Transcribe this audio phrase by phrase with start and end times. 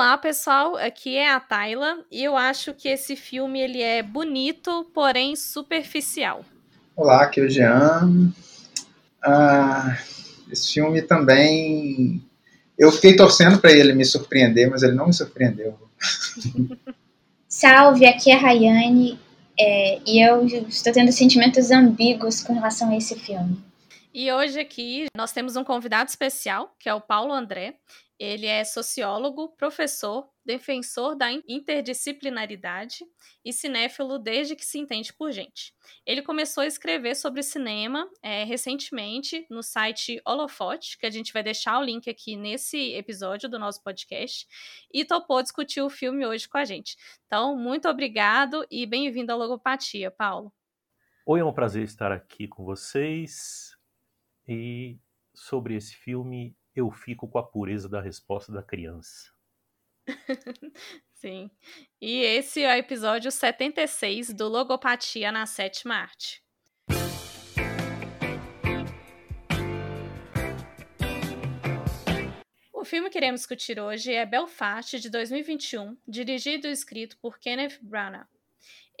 [0.00, 0.78] Olá, pessoal.
[0.78, 6.42] Aqui é a Tayla e eu acho que esse filme ele é bonito, porém superficial.
[6.96, 8.32] Olá, aqui é o Jean.
[9.22, 9.98] Ah,
[10.50, 12.24] esse filme também.
[12.78, 15.78] Eu fiquei torcendo para ele me surpreender, mas ele não me surpreendeu.
[17.46, 19.20] Salve, aqui é a Rayane
[19.58, 23.62] é, e eu estou tendo sentimentos ambíguos com relação a esse filme.
[24.12, 27.78] E hoje aqui nós temos um convidado especial, que é o Paulo André.
[28.18, 33.04] Ele é sociólogo, professor, defensor da interdisciplinaridade
[33.44, 35.72] e cinéfilo desde que se entende por gente.
[36.04, 41.44] Ele começou a escrever sobre cinema é, recentemente no site Holofote, que a gente vai
[41.44, 44.44] deixar o link aqui nesse episódio do nosso podcast,
[44.92, 46.96] e topou discutir o filme hoje com a gente.
[47.26, 50.52] Então, muito obrigado e bem-vindo à Logopatia, Paulo.
[51.24, 53.79] Oi, é um prazer estar aqui com vocês.
[54.52, 54.98] E
[55.32, 59.32] sobre esse filme, eu fico com a pureza da resposta da criança.
[61.14, 61.48] Sim.
[62.00, 66.42] E esse é o episódio 76 do Logopatia na Sétima Arte.
[72.72, 77.78] O filme que iremos discutir hoje é Belfast, de 2021, dirigido e escrito por Kenneth
[77.80, 78.26] Branagh.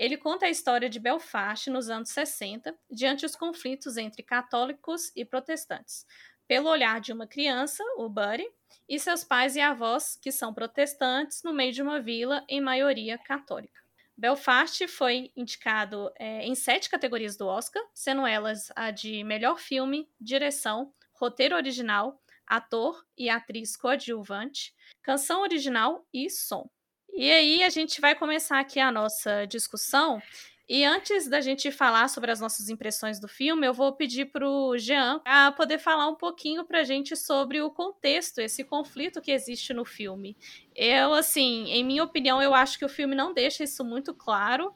[0.00, 5.26] Ele conta a história de Belfast nos anos 60, diante dos conflitos entre católicos e
[5.26, 6.06] protestantes,
[6.48, 8.50] pelo olhar de uma criança, o Buddy,
[8.88, 13.18] e seus pais e avós, que são protestantes, no meio de uma vila, em maioria
[13.18, 13.78] católica.
[14.16, 20.08] Belfast foi indicado é, em sete categorias do Oscar, sendo elas a de melhor filme,
[20.18, 26.70] direção, roteiro original, ator e atriz coadjuvante, canção original e som.
[27.14, 30.20] E aí a gente vai começar aqui a nossa discussão
[30.72, 34.48] e antes da gente falar sobre as nossas impressões do filme, eu vou pedir para
[34.48, 39.20] o Jean a poder falar um pouquinho para a gente sobre o contexto, esse conflito
[39.20, 40.36] que existe no filme.
[40.72, 44.72] Eu, assim, em minha opinião, eu acho que o filme não deixa isso muito claro.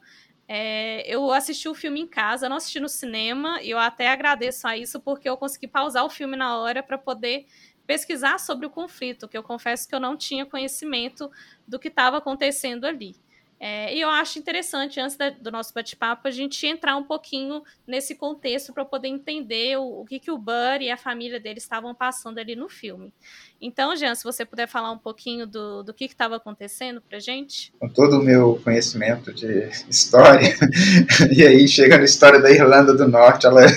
[0.49, 4.67] É, eu assisti o filme em casa, não assisti no cinema, e eu até agradeço
[4.67, 7.45] a isso porque eu consegui pausar o filme na hora para poder
[7.85, 11.29] pesquisar sobre o conflito, que eu confesso que eu não tinha conhecimento
[11.67, 13.15] do que estava acontecendo ali.
[13.57, 17.63] É, e eu acho interessante, antes da, do nosso bate-papo, a gente entrar um pouquinho
[17.87, 21.57] nesse contexto para poder entender o, o, que, que o Burr e a família dele
[21.57, 23.13] estavam passando ali no filme.
[23.61, 27.73] Então, Jean, se você puder falar um pouquinho do, do que estava acontecendo para gente.
[27.79, 30.53] Com todo o meu conhecimento de história,
[31.31, 33.69] e aí chega na história da Irlanda do Norte, ela é,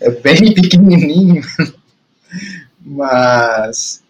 [0.00, 1.40] é bem pequenininho,
[2.80, 4.02] mas...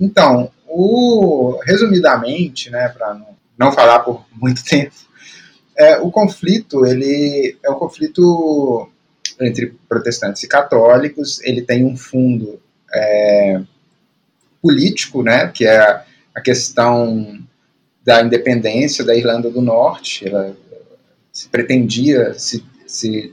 [0.00, 4.94] Então, o, resumidamente, né, para não não falar por muito tempo,
[5.76, 8.88] é, o conflito ele é um conflito
[9.40, 11.40] entre protestantes e católicos.
[11.42, 12.60] Ele tem um fundo
[12.92, 13.60] é,
[14.62, 16.02] político, né, que é
[16.34, 17.38] a questão
[18.04, 20.26] da independência da Irlanda do Norte.
[20.26, 20.56] Ela
[21.32, 23.32] se pretendia se, se,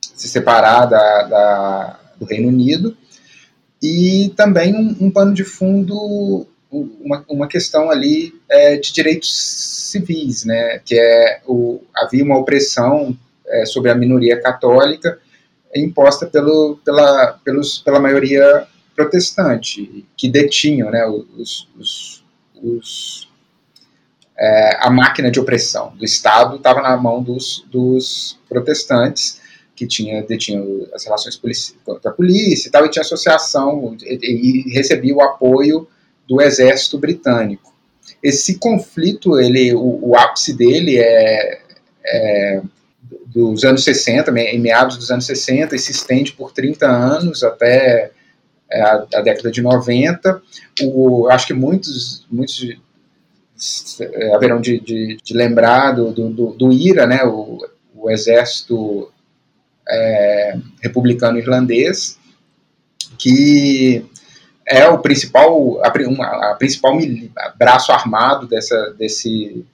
[0.00, 2.96] se separar da, da, do Reino Unido
[3.84, 9.30] e também um, um pano de fundo uma, uma questão ali é, de direitos
[9.90, 13.14] civis, né, que é o, havia uma opressão
[13.46, 15.18] é, sobre a minoria católica
[15.76, 22.24] imposta pelo, pela, pelos, pela maioria protestante, que detinham né, os, os,
[22.54, 23.28] os
[24.38, 29.40] é, a máquina de opressão do Estado estava na mão dos, dos protestantes,
[29.74, 31.40] que tinha, detinham as relações
[31.84, 35.86] contra a polícia e tal, e tinha associação e, e recebia o apoio
[36.28, 37.74] do exército britânico.
[38.22, 41.60] Esse conflito, ele, o, o ápice dele é,
[42.06, 42.62] é,
[43.26, 48.12] dos anos 60, em meados dos anos 60, e se estende por 30 anos até
[48.70, 50.42] é, a, a década de 90.
[50.82, 52.78] O, acho que muitos, muitos
[54.00, 57.58] é, haverão de, de, de lembrar do, do, do, IRA, né, o,
[57.94, 59.10] o exército
[59.88, 62.18] é, republicano irlandês,
[63.18, 64.04] que
[64.66, 66.98] é o principal, a, uma, a principal
[67.58, 69.64] braço armado dessa, desse,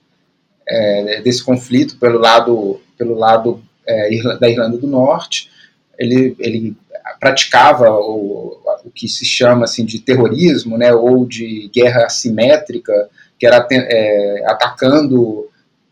[0.67, 5.49] é, desse conflito pelo lado, pelo lado é, da Irlanda do Norte.
[5.97, 6.75] Ele, ele
[7.19, 13.09] praticava o, o que se chama assim, de terrorismo, né, ou de guerra assimétrica,
[13.39, 15.49] que era é, atacando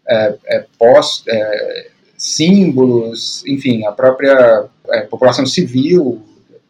[0.07, 1.89] é, é, pós, é,
[2.19, 4.65] símbolos, enfim, a própria
[5.09, 6.21] população civil,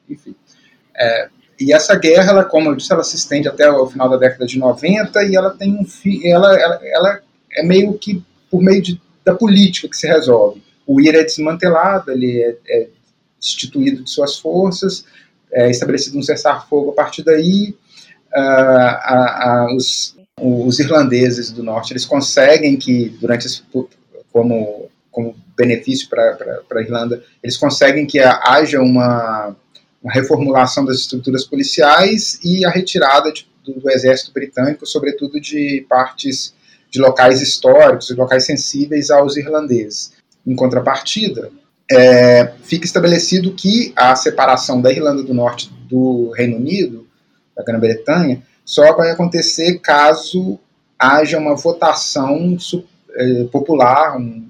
[0.08, 0.36] enfim.
[0.96, 1.30] É,
[1.60, 4.46] e essa guerra, ela, como eu disse, ela se estende até o final da década
[4.46, 8.82] de 90 e ela tem um fi, ela, ela, ela é meio que por meio
[8.82, 10.62] de, da política que se resolve.
[10.86, 12.88] O IRA é desmantelado, ele é, é
[13.40, 15.04] destituído de suas forças,
[15.52, 17.76] é estabelecido um cessar-fogo a partir daí,
[18.34, 23.64] uh, a, a, os, os irlandeses do norte eles conseguem que durante esse,
[24.32, 29.56] como como benefício para a Irlanda eles conseguem que haja uma,
[30.02, 35.86] uma, reformulação das estruturas policiais e a retirada de, do, do, exército britânico sobretudo de
[35.90, 36.54] partes
[36.90, 40.14] de locais históricos de locais sensíveis aos irlandeses.
[40.46, 41.52] Em contrapartida
[41.92, 47.08] é, fica estabelecido que a separação da Irlanda do Norte do Reino Unido
[47.56, 50.60] da Grã-Bretanha só vai acontecer caso
[51.00, 52.58] haja uma votação
[53.16, 54.49] é, popular, um,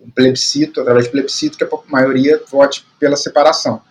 [0.00, 3.82] um, plebiscito, através de plebiscito, que a maioria vote pela separação.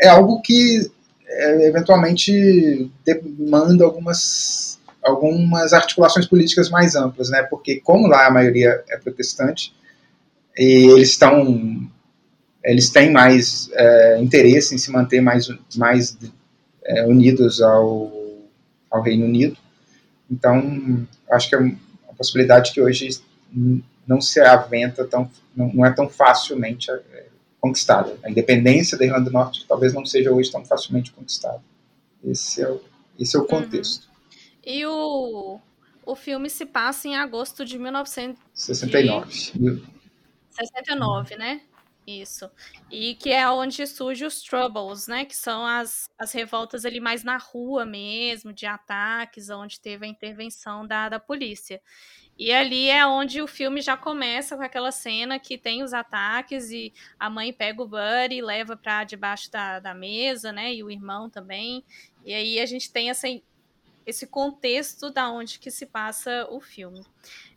[0.00, 0.90] É algo que
[1.26, 7.42] é, eventualmente demanda algumas, algumas articulações políticas mais amplas, né?
[7.44, 9.74] porque como lá a maioria é protestante,
[10.56, 11.90] e eles estão
[12.64, 16.16] eles têm mais é, interesse em se manter mais, mais
[16.84, 18.22] é, unidos ao
[18.92, 19.56] ao Reino Unido.
[20.30, 23.08] Então, acho que é uma possibilidade que hoje
[24.06, 27.26] não se aventa tão, não, é tão facilmente é,
[27.60, 28.16] conquistada.
[28.24, 31.62] A independência da Irlanda do Norte talvez não seja hoje tão facilmente conquistada.
[32.24, 32.80] Esse é o,
[33.18, 33.48] esse é o uhum.
[33.48, 34.04] contexto.
[34.04, 34.12] Uhum.
[34.64, 35.60] E o,
[36.04, 39.82] o filme se passa em agosto de 1969.
[40.50, 41.62] 69, né?
[42.06, 42.50] Isso.
[42.90, 45.24] E que é onde surgem os troubles, né?
[45.24, 50.08] Que são as, as revoltas ali mais na rua mesmo, de ataques, onde teve a
[50.08, 51.80] intervenção da, da polícia.
[52.38, 56.70] E ali é onde o filme já começa com aquela cena que tem os ataques
[56.70, 60.74] e a mãe pega o Buddy e leva para debaixo da, da mesa, né?
[60.74, 61.84] E o irmão também.
[62.24, 63.28] E aí a gente tem essa,
[64.06, 67.04] esse contexto da onde que se passa o filme.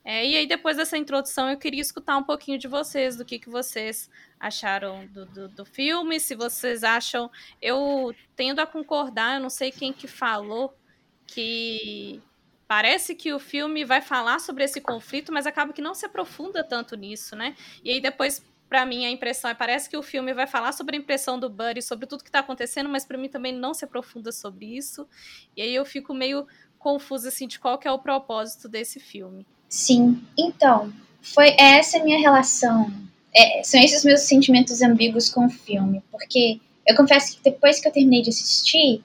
[0.04, 3.40] É, e aí, depois dessa introdução, eu queria escutar um pouquinho de vocês, do que,
[3.40, 4.08] que vocês
[4.40, 7.32] acharam do, do, do, filme, se vocês acham.
[7.60, 10.78] Eu tendo a concordar, eu não sei quem que falou
[11.26, 12.22] que
[12.68, 16.64] parece que o filme vai falar sobre esse conflito, mas acaba que não se aprofunda
[16.64, 17.56] tanto nisso, né?
[17.84, 20.96] E aí depois, para mim, a impressão é parece que o filme vai falar sobre
[20.96, 23.86] a impressão do Buddy, sobre tudo que tá acontecendo, mas para mim também não se
[23.86, 25.08] aprofunda sobre isso.
[25.56, 26.48] E aí eu fico meio
[26.80, 29.46] confusa assim de qual que é o propósito desse filme.
[29.68, 32.92] Sim, então, foi essa minha relação.
[33.36, 37.88] É, são esses meus sentimentos ambíguos com o filme, porque eu confesso que depois que
[37.88, 39.04] eu terminei de assistir,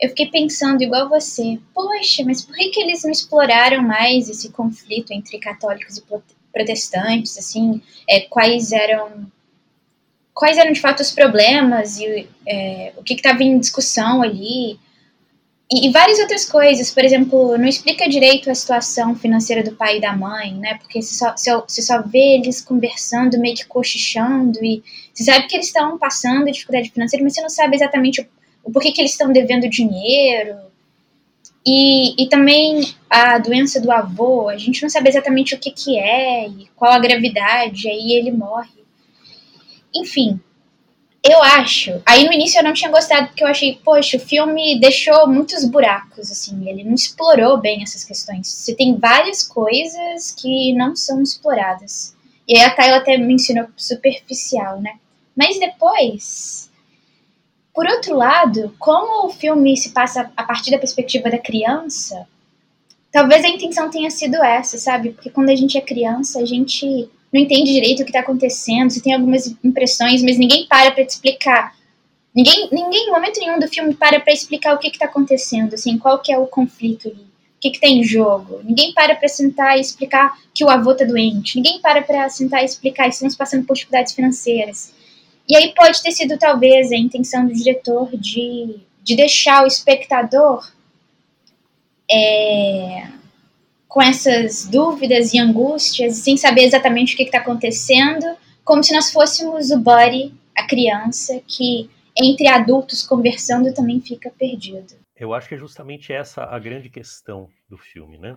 [0.00, 4.50] eu fiquei pensando igual você, poxa, mas por que, que eles não exploraram mais esse
[4.50, 6.04] conflito entre católicos e
[6.52, 9.30] protestantes, assim, é, quais eram
[10.32, 14.78] quais eram de fato os problemas e é, o que estava em discussão ali,
[15.70, 19.98] e, e, várias outras coisas, por exemplo, não explica direito a situação financeira do pai
[19.98, 20.78] e da mãe, né?
[20.78, 25.56] Porque você só, você só vê eles conversando, meio que cochichando, e você sabe que
[25.56, 28.26] eles estão passando dificuldade financeira, mas você não sabe exatamente o,
[28.68, 30.58] o porquê que eles estão devendo dinheiro.
[31.66, 35.98] E, e também a doença do avô, a gente não sabe exatamente o que, que
[35.98, 38.84] é, e qual a gravidade, aí ele morre.
[39.94, 40.38] Enfim,
[41.24, 42.00] eu acho.
[42.06, 45.64] Aí no início eu não tinha gostado porque eu achei, poxa, o filme deixou muitos
[45.64, 48.48] buracos, assim, ele não explorou bem essas questões.
[48.48, 52.14] Você tem várias coisas que não são exploradas.
[52.46, 54.96] E aí a Tayla até mencionou superficial, né?
[55.34, 56.67] Mas depois,
[57.78, 62.26] por outro lado, como o filme se passa a partir da perspectiva da criança,
[63.12, 65.10] talvez a intenção tenha sido essa, sabe?
[65.10, 68.90] Porque quando a gente é criança, a gente não entende direito o que está acontecendo,
[68.90, 71.72] você tem algumas impressões, mas ninguém para para te explicar.
[72.34, 75.96] Ninguém, ninguém, em momento nenhum do filme, para para explicar o que está acontecendo, assim,
[75.98, 78.60] qual que é o conflito ali, o que, que tem em jogo.
[78.64, 81.54] Ninguém para para sentar e explicar que o avô está doente.
[81.54, 84.97] Ninguém para para sentar e explicar que estamos passando por dificuldades financeiras.
[85.48, 90.70] E aí pode ter sido, talvez, a intenção do diretor de, de deixar o espectador
[92.10, 93.08] é,
[93.88, 99.10] com essas dúvidas e angústias, sem saber exatamente o que está acontecendo, como se nós
[99.10, 101.88] fôssemos o Buddy, a criança, que
[102.20, 104.98] entre adultos conversando também fica perdido.
[105.16, 108.36] Eu acho que é justamente essa a grande questão do filme, né?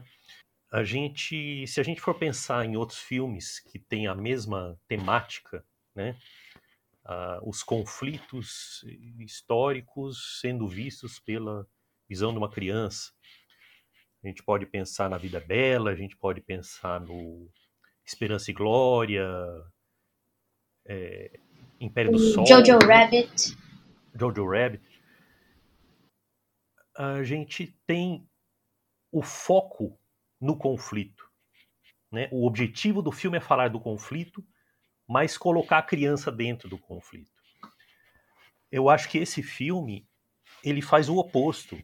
[0.72, 5.64] A gente, se a gente for pensar em outros filmes que têm a mesma temática,
[5.94, 6.16] né?
[7.04, 8.86] Uh, os conflitos
[9.20, 11.68] históricos sendo vistos pela
[12.08, 13.12] visão de uma criança,
[14.24, 17.50] a gente pode pensar na Vida Bela, a gente pode pensar no
[18.06, 19.28] Esperança e Glória,
[20.86, 21.40] é,
[21.80, 22.46] Império do Sol.
[22.46, 23.58] Jojo Rabbit.
[24.14, 24.84] Jojo Rabbit.
[26.96, 28.30] A gente tem
[29.12, 30.00] o foco
[30.40, 31.28] no conflito.
[32.12, 32.30] Né?
[32.32, 34.46] O objetivo do filme é falar do conflito,
[35.12, 37.32] mas colocar a criança dentro do conflito.
[38.72, 40.08] Eu acho que esse filme
[40.64, 41.78] ele faz o oposto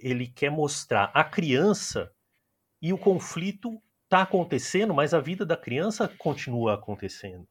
[0.00, 2.12] ele quer mostrar a criança
[2.80, 7.46] e o conflito está acontecendo, mas a vida da criança continua acontecendo.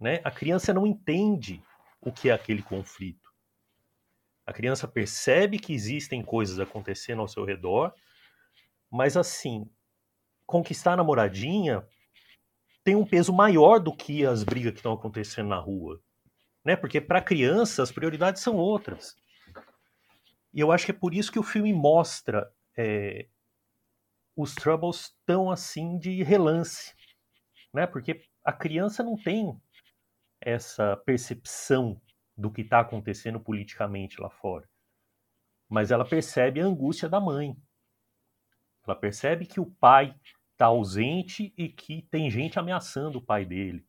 [0.00, 0.20] Né?
[0.24, 1.62] A criança não entende
[2.00, 3.28] o que é aquele conflito.
[4.46, 7.92] A criança percebe que existem coisas acontecendo ao seu redor,
[8.90, 9.70] mas assim,
[10.46, 11.86] conquistar a namoradinha
[12.88, 16.00] tem um peso maior do que as brigas que estão acontecendo na rua.
[16.64, 16.74] Né?
[16.74, 19.14] Porque para criança as prioridades são outras.
[20.54, 23.28] E eu acho que é por isso que o filme mostra é,
[24.34, 26.94] os Troubles tão assim de relance.
[27.74, 27.86] Né?
[27.86, 29.54] Porque a criança não tem
[30.40, 32.00] essa percepção
[32.34, 34.66] do que está acontecendo politicamente lá fora.
[35.68, 37.54] Mas ela percebe a angústia da mãe.
[38.86, 40.18] Ela percebe que o pai
[40.58, 43.86] está ausente e que tem gente ameaçando o pai dele.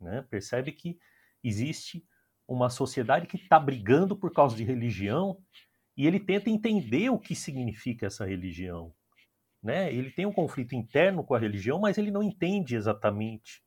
[0.00, 0.24] Né?
[0.30, 0.96] Percebe que
[1.42, 2.06] existe
[2.46, 5.42] uma sociedade que está brigando por causa de religião
[5.96, 8.94] e ele tenta entender o que significa essa religião.
[9.60, 9.92] Né?
[9.92, 13.60] Ele tem um conflito interno com a religião, mas ele não entende exatamente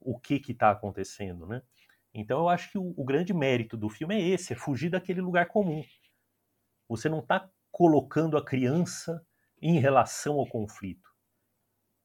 [0.00, 1.46] o que está acontecendo.
[1.46, 1.60] Né?
[2.14, 5.20] Então eu acho que o, o grande mérito do filme é esse, é fugir daquele
[5.20, 5.84] lugar comum.
[6.88, 9.22] Você não está colocando a criança
[9.64, 11.08] em relação ao conflito,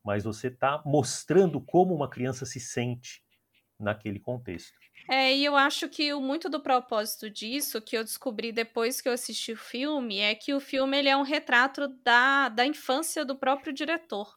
[0.01, 3.21] mas você está mostrando como uma criança se sente
[3.77, 4.79] naquele contexto.
[5.09, 9.13] É, e eu acho que muito do propósito disso, que eu descobri depois que eu
[9.13, 13.37] assisti o filme, é que o filme ele é um retrato da, da infância do
[13.37, 14.33] próprio diretor.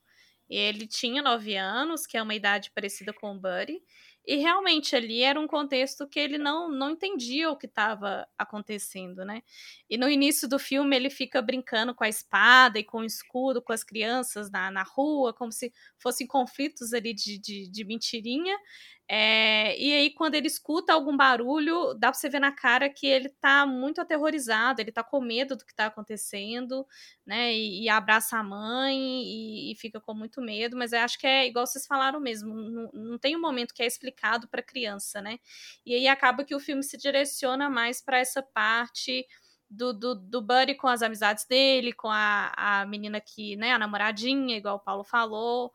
[0.48, 3.80] Ele tinha nove anos, que é uma idade parecida com o Buddy,
[4.26, 9.24] e realmente ali era um contexto que ele não, não entendia o que estava acontecendo,
[9.24, 9.42] né?
[9.90, 13.60] E no início do filme ele fica brincando com a espada e com o escudo
[13.60, 18.56] com as crianças na, na rua, como se fossem conflitos ali de, de, de mentirinha.
[19.08, 23.06] É, e aí, quando ele escuta algum barulho, dá pra você ver na cara que
[23.06, 26.86] ele tá muito aterrorizado, ele tá com medo do que tá acontecendo,
[27.26, 27.52] né?
[27.52, 31.26] E, e abraça a mãe e, e, fica com muito medo, mas eu acho que
[31.26, 35.20] é igual vocês falaram mesmo, não, não tem um momento que é explicado pra criança,
[35.20, 35.38] né?
[35.84, 39.26] E aí acaba que o filme se direciona mais para essa parte.
[39.74, 43.78] Do, do, do Buddy com as amizades dele, com a, a menina que, né, a
[43.78, 45.72] namoradinha, igual o Paulo falou,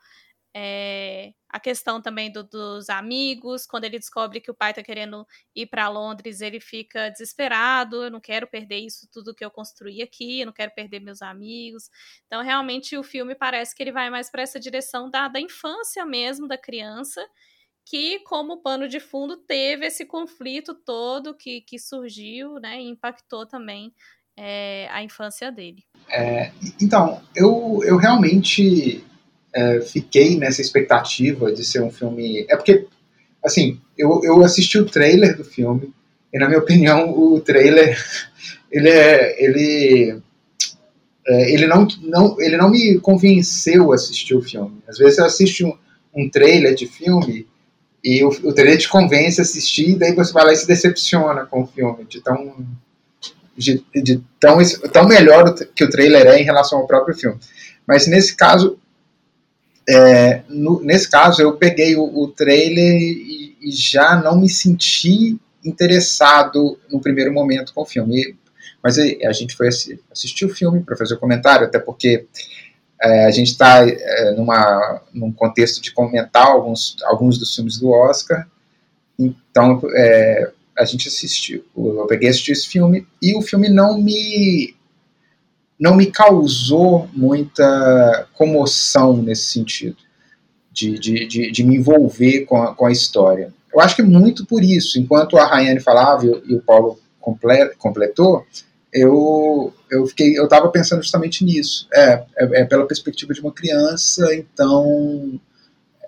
[0.56, 5.26] é, a questão também do, dos amigos, quando ele descobre que o pai está querendo
[5.56, 8.04] ir para Londres, ele fica desesperado.
[8.04, 11.22] Eu não quero perder isso tudo que eu construí aqui, eu não quero perder meus
[11.22, 11.90] amigos.
[12.26, 16.06] Então, realmente, o filme parece que ele vai mais para essa direção da, da infância
[16.06, 17.24] mesmo da criança,
[17.86, 23.46] que, como pano de fundo, teve esse conflito todo que, que surgiu né, e impactou
[23.46, 23.94] também
[24.36, 25.84] é, a infância dele.
[26.10, 26.52] É,
[26.82, 29.04] então, eu, eu realmente
[29.58, 32.46] é, fiquei nessa expectativa de ser um filme.
[32.48, 32.86] É porque,
[33.44, 35.92] assim, eu, eu assisti o trailer do filme,
[36.32, 37.98] e na minha opinião, o trailer
[38.72, 39.44] ele é.
[39.44, 40.22] Ele,
[41.28, 44.78] é, ele, não, não, ele não me convenceu a assistir o filme.
[44.88, 45.78] Às vezes eu assisto um,
[46.16, 47.48] um trailer de filme
[48.04, 50.68] e o, o trailer te convence a assistir, e daí você vai lá e se
[50.68, 52.56] decepciona com o filme, de tão,
[53.58, 54.60] de, de tão,
[54.94, 57.40] tão melhor que o trailer é em relação ao próprio filme.
[57.86, 58.78] Mas nesse caso,
[59.90, 65.40] é, no, nesse caso, eu peguei o, o trailer e, e, já não me senti
[65.64, 68.36] interessado no primeiro momento com o filme.
[68.84, 72.26] Mas a, gente foi assistir o filme para fazer o comentário, até porque
[73.02, 74.36] é, a gente está é,
[75.14, 78.48] num contexto de comentar alguns, alguns dos filmes do Oscar.
[79.18, 84.77] Então, é, a gente assistiu, eu peguei assistir esse filme e o filme não me
[85.80, 89.98] não me causou muita comoção nesse sentido,
[90.72, 93.54] de, de, de, de me envolver com a, com a, história.
[93.74, 98.46] Eu acho que muito por isso, enquanto a Rayane falava e, o Paulo comple, completou,
[98.92, 101.88] eu eu fiquei eu estava pensando justamente nisso.
[101.94, 105.40] É, é, é, pela perspectiva de uma criança, então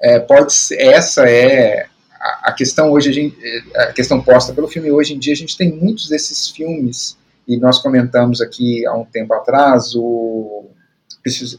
[0.02, 1.88] é, pode ser, essa é
[2.20, 3.38] a, a questão hoje a, gente,
[3.76, 7.19] a questão posta pelo filme hoje em dia a gente tem muitos desses filmes
[7.50, 10.68] e nós comentamos aqui há um tempo atrás o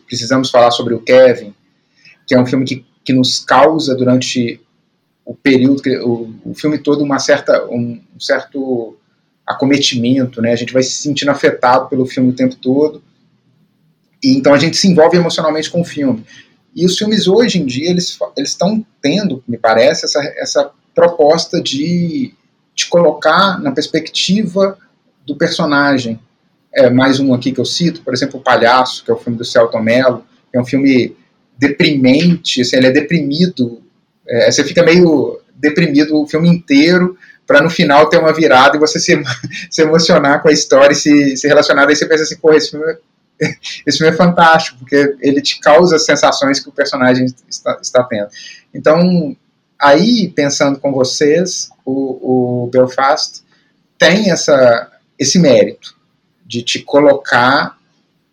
[0.07, 1.53] precisamos falar sobre o Kevin,
[2.27, 4.61] que é um filme que, que nos causa durante
[5.25, 8.97] o período, o, o filme todo, uma certa, um, certo
[9.47, 10.53] acometimento, né?
[10.53, 13.03] A gente vai se sentindo afetado pelo filme o tempo todo.
[14.23, 16.25] E então a gente se envolve emocionalmente com o filme.
[16.75, 21.61] E os filmes hoje em dia eles eles estão tendo, me parece, essa, essa proposta
[21.61, 22.33] de
[22.75, 24.79] te colocar na perspectiva
[25.27, 26.21] do personagem.
[26.73, 29.37] É, mais um aqui que eu cito, por exemplo, O Palhaço, que é o filme
[29.37, 31.17] do Celton Mello, que é um filme
[31.59, 33.83] deprimente, assim, ele é deprimido,
[34.27, 38.81] é, você fica meio deprimido o filme inteiro, para no final ter uma virada e
[38.81, 39.21] você se,
[39.69, 42.71] se emocionar com a história e se, se relacionar, aí você pensa assim, pô, esse
[42.71, 42.97] filme
[43.87, 48.29] esse filme é fantástico, porque ele te causa sensações que o personagem está, está tendo.
[48.73, 49.37] Então,
[49.79, 53.43] aí, pensando com vocês, o, o Belfast
[53.99, 54.90] tem essa,
[55.21, 55.95] esse mérito
[56.47, 57.79] de te colocar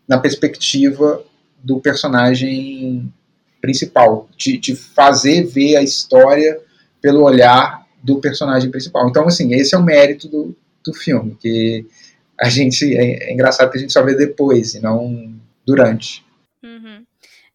[0.07, 1.21] na perspectiva
[1.61, 3.13] do personagem
[3.61, 6.59] principal, de, de fazer ver a história
[7.01, 9.09] pelo olhar do personagem principal.
[9.09, 11.85] Então, assim, esse é o mérito do, do filme, que
[12.39, 16.23] a gente é, é engraçado que a gente só vê depois e não durante.
[16.63, 17.03] Uhum.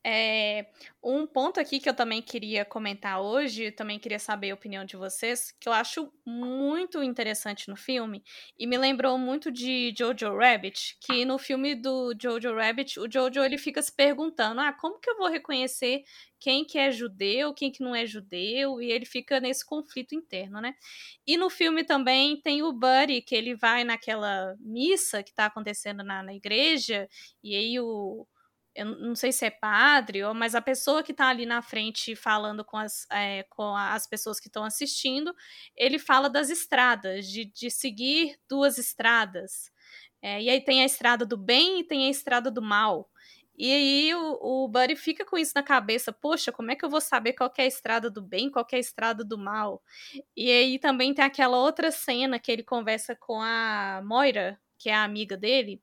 [0.05, 0.67] É,
[1.03, 4.97] um ponto aqui que eu também queria comentar hoje, também queria saber a opinião de
[4.97, 8.23] vocês, que eu acho muito interessante no filme,
[8.57, 13.41] e me lembrou muito de Jojo Rabbit, que no filme do Jojo Rabbit, o Jojo
[13.43, 16.03] ele fica se perguntando, ah, como que eu vou reconhecer
[16.39, 20.61] quem que é judeu, quem que não é judeu, e ele fica nesse conflito interno,
[20.61, 20.75] né?
[21.27, 26.03] E no filme também tem o Buddy, que ele vai naquela missa que tá acontecendo
[26.03, 27.09] na, na igreja,
[27.43, 28.27] e aí o
[28.75, 32.17] eu não sei se é padre, ou, mas a pessoa que está ali na frente
[32.17, 35.35] falando com as, é, com as pessoas que estão assistindo,
[35.77, 39.71] ele fala das estradas, de, de seguir duas estradas.
[40.23, 43.11] É, e aí tem a estrada do bem e tem a estrada do mal.
[43.57, 46.89] E aí o, o Buddy fica com isso na cabeça, poxa, como é que eu
[46.91, 49.83] vou saber qual é a estrada do bem, qual é a estrada do mal?
[50.37, 54.95] E aí também tem aquela outra cena que ele conversa com a Moira, que é
[54.95, 55.81] a amiga dele,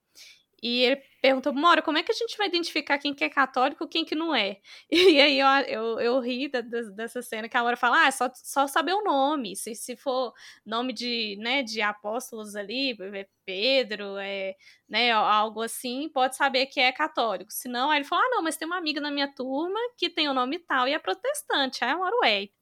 [0.61, 3.83] e ele perguntou, Mora, como é que a gente vai identificar quem que é católico
[3.83, 4.59] e quem que não é?
[4.91, 8.11] E aí eu, eu, eu ri da, dessa cena que a Mora fala, ah, é
[8.11, 9.55] só, só saber o nome.
[9.55, 10.33] Se, se for
[10.65, 14.55] nome de, né, de apóstolos ali, é Pedro, é,
[14.87, 17.51] né, algo assim, pode saber que é católico.
[17.51, 20.29] Senão, aí ele falou, ah, não, mas tem uma amiga na minha turma que tem
[20.29, 21.83] o nome tal e é protestante.
[21.83, 22.15] Aí a Mora.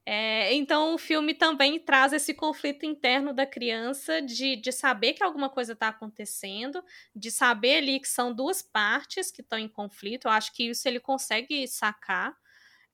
[0.09, 5.21] É, então o filme também traz esse conflito interno da criança de, de saber que
[5.21, 6.81] alguma coisa está acontecendo,
[7.13, 10.25] de saber ali que são duas duas partes que estão em conflito.
[10.25, 12.33] Eu acho que isso ele consegue sacar,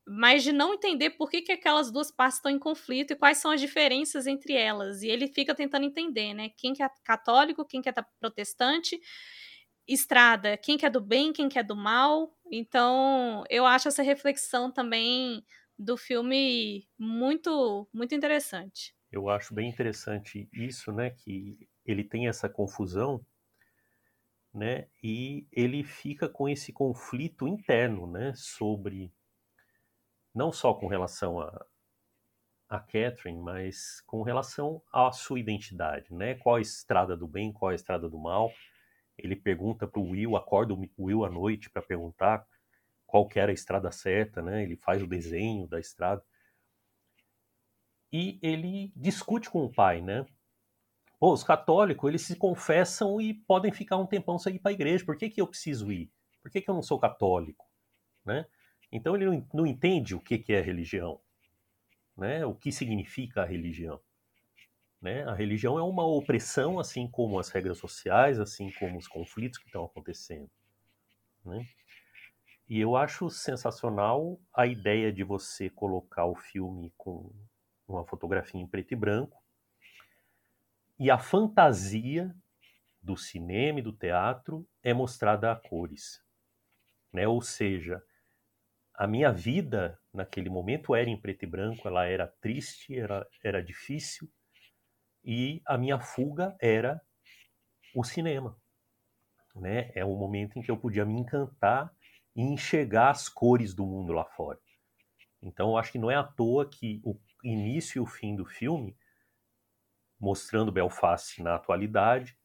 [0.05, 3.37] mas de não entender por que, que aquelas duas partes estão em conflito e quais
[3.37, 5.03] são as diferenças entre elas.
[5.03, 6.49] E ele fica tentando entender, né?
[6.57, 8.99] Quem que é católico, quem que é protestante,
[9.87, 12.35] estrada, quem que é do bem, quem que é do mal.
[12.51, 15.45] Então, eu acho essa reflexão também
[15.77, 18.95] do filme muito, muito interessante.
[19.11, 21.11] Eu acho bem interessante isso, né?
[21.11, 23.23] Que ele tem essa confusão
[24.53, 24.87] né?
[25.01, 28.33] E ele fica com esse conflito interno, né?
[28.35, 29.11] Sobre
[30.33, 31.65] não só com relação a,
[32.69, 36.35] a Catherine, mas com relação à sua identidade, né?
[36.35, 38.51] Qual a estrada do bem, qual a estrada do mal?
[39.17, 42.45] Ele pergunta para o Will, acorda o Will à noite para perguntar
[43.05, 44.63] qual que era a estrada certa, né?
[44.63, 46.23] Ele faz o desenho da estrada.
[48.11, 50.25] E ele discute com o pai, né?
[51.23, 54.73] Pô, os católicos, eles se confessam e podem ficar um tempão sem ir para a
[54.73, 55.05] igreja.
[55.05, 56.11] Por que, que eu preciso ir?
[56.41, 57.65] Por que, que eu não sou católico?
[58.25, 58.45] Né?
[58.91, 61.21] Então ele não, não entende o que, que é religião.
[62.17, 62.45] Né?
[62.45, 64.01] O que significa a religião.
[65.01, 65.23] Né?
[65.23, 69.67] A religião é uma opressão, assim como as regras sociais, assim como os conflitos que
[69.67, 70.51] estão acontecendo.
[71.45, 71.65] Né?
[72.67, 77.31] E eu acho sensacional a ideia de você colocar o filme com
[77.87, 79.41] uma fotografia em preto e branco,
[81.03, 82.33] e a fantasia
[83.01, 86.23] do cinema e do teatro é mostrada a cores.
[87.11, 87.27] Né?
[87.27, 88.01] Ou seja,
[88.93, 93.61] a minha vida naquele momento era em preto e branco, ela era triste, era, era
[93.61, 94.31] difícil,
[95.25, 97.01] e a minha fuga era
[97.93, 98.57] o cinema.
[99.53, 99.91] Né?
[99.93, 101.93] É o momento em que eu podia me encantar
[102.33, 104.57] e enxergar as cores do mundo lá fora.
[105.41, 108.45] Então, eu acho que não é à toa que o início e o fim do
[108.45, 108.95] filme
[110.23, 112.37] mostrando Belfast na atualidade,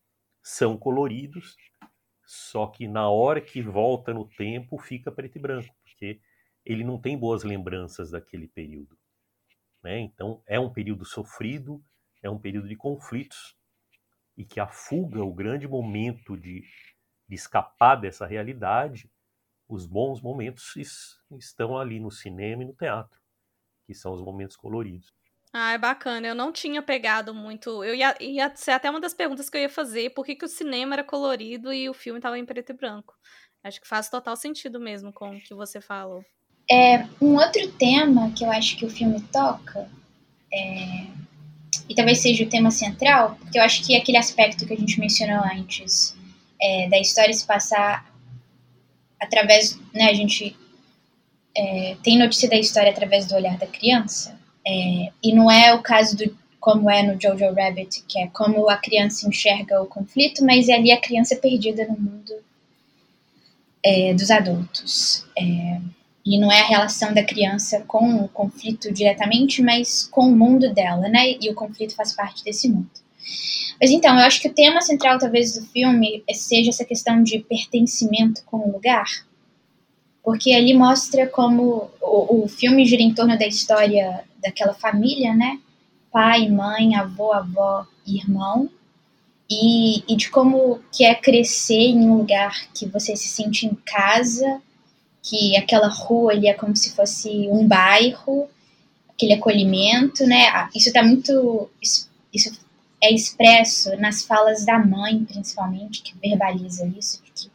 [0.42, 1.56] são coloridos,
[2.26, 6.20] só que na hora que volta no tempo fica preto e branco, porque
[6.64, 8.98] ele não tem boas lembranças daquele período.
[9.80, 10.00] Né?
[10.00, 11.80] Então é um período sofrido,
[12.20, 13.56] é um período de conflitos,
[14.36, 16.64] e que a fuga, o grande momento de,
[17.28, 19.08] de escapar dessa realidade,
[19.68, 20.74] os bons momentos
[21.30, 23.20] estão ali no cinema e no teatro,
[23.86, 25.14] que são os momentos coloridos.
[25.52, 26.26] Ah, é bacana.
[26.26, 27.82] Eu não tinha pegado muito.
[27.82, 30.44] Eu ia, ia ser até uma das perguntas que eu ia fazer: por que, que
[30.44, 33.14] o cinema era colorido e o filme estava em preto e branco?
[33.62, 36.24] Acho que faz total sentido mesmo com o que você falou.
[36.70, 39.88] É, um outro tema que eu acho que o filme toca,
[40.52, 41.06] é,
[41.88, 45.00] e talvez seja o tema central, porque eu acho que aquele aspecto que a gente
[45.00, 46.14] mencionou antes,
[46.60, 48.06] é, da história se passar
[49.20, 49.78] através.
[49.94, 50.56] Né, a gente
[51.56, 54.37] é, tem notícia da história através do olhar da criança.
[54.68, 58.68] É, e não é o caso do como é no Jojo Rabbit, que é como
[58.68, 62.34] a criança enxerga o conflito, mas é ali a criança perdida no mundo
[63.82, 65.24] é, dos adultos.
[65.38, 65.80] É,
[66.26, 70.74] e não é a relação da criança com o conflito diretamente, mas com o mundo
[70.74, 71.36] dela, né?
[71.40, 72.90] E o conflito faz parte desse mundo.
[73.80, 77.38] Mas então, eu acho que o tema central, talvez, do filme seja essa questão de
[77.38, 79.06] pertencimento com o lugar.
[80.22, 85.60] Porque ali mostra como o, o filme gira em torno da história daquela família, né?
[86.10, 88.70] Pai, mãe, avô, avó irmão.
[89.50, 93.74] E, e de como que é crescer em um lugar que você se sente em
[93.74, 94.60] casa,
[95.22, 98.48] que aquela rua ali é como se fosse um bairro,
[99.08, 100.48] aquele acolhimento, né?
[100.48, 101.70] Ah, isso está muito.
[101.82, 102.08] Isso
[103.02, 107.48] é expresso nas falas da mãe, principalmente, que verbaliza isso, que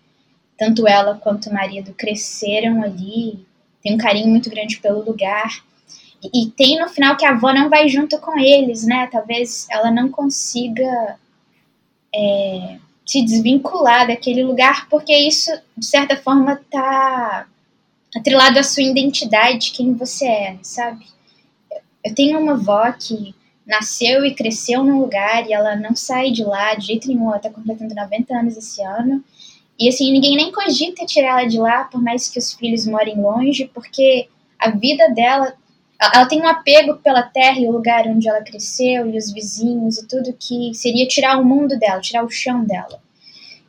[0.57, 3.45] tanto ela quanto o marido cresceram ali,
[3.81, 5.63] tem um carinho muito grande pelo lugar.
[6.33, 9.07] E, tem no final que a avó não vai junto com eles, né?
[9.11, 11.17] Talvez ela não consiga
[12.15, 17.47] é, se desvincular daquele lugar, porque isso, de certa forma, tá
[18.15, 21.05] atrelado à sua identidade, quem você é, sabe?
[22.03, 23.33] Eu tenho uma avó que
[23.65, 27.39] nasceu e cresceu num lugar e ela não sai de lá de jeito nenhum, ela
[27.39, 29.23] tá completando 90 anos esse ano.
[29.79, 33.19] E assim, ninguém nem cogita tirar ela de lá, por mais que os filhos morem
[33.19, 34.27] longe, porque
[34.59, 35.53] a vida dela,
[36.13, 39.97] ela tem um apego pela terra e o lugar onde ela cresceu e os vizinhos
[39.97, 43.01] e tudo que seria tirar o mundo dela, tirar o chão dela.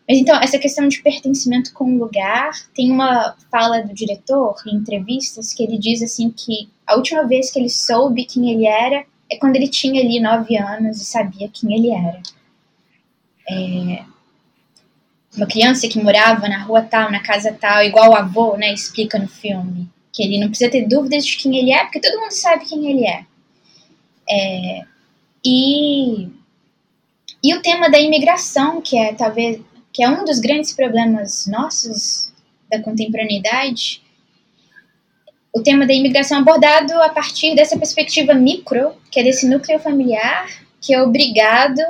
[0.09, 4.77] Mas então, essa questão de pertencimento com o lugar, tem uma fala do diretor em
[4.77, 9.05] entrevistas que ele diz assim que a última vez que ele soube quem ele era
[9.31, 12.23] é quando ele tinha ali nove anos e sabia quem ele era.
[13.49, 14.05] É,
[15.37, 19.19] uma criança que morava na rua tal, na casa tal, igual o avô, né, explica
[19.19, 22.31] no filme, que ele não precisa ter dúvidas de quem ele é, porque todo mundo
[22.31, 23.27] sabe quem ele é.
[24.31, 24.83] é
[25.45, 26.29] e,
[27.43, 29.61] e o tema da imigração, que é talvez
[29.93, 32.33] que é um dos grandes problemas nossos
[32.71, 34.03] da contemporaneidade,
[35.53, 40.49] o tema da imigração abordado a partir dessa perspectiva micro, que é desse núcleo familiar,
[40.81, 41.81] que é obrigado,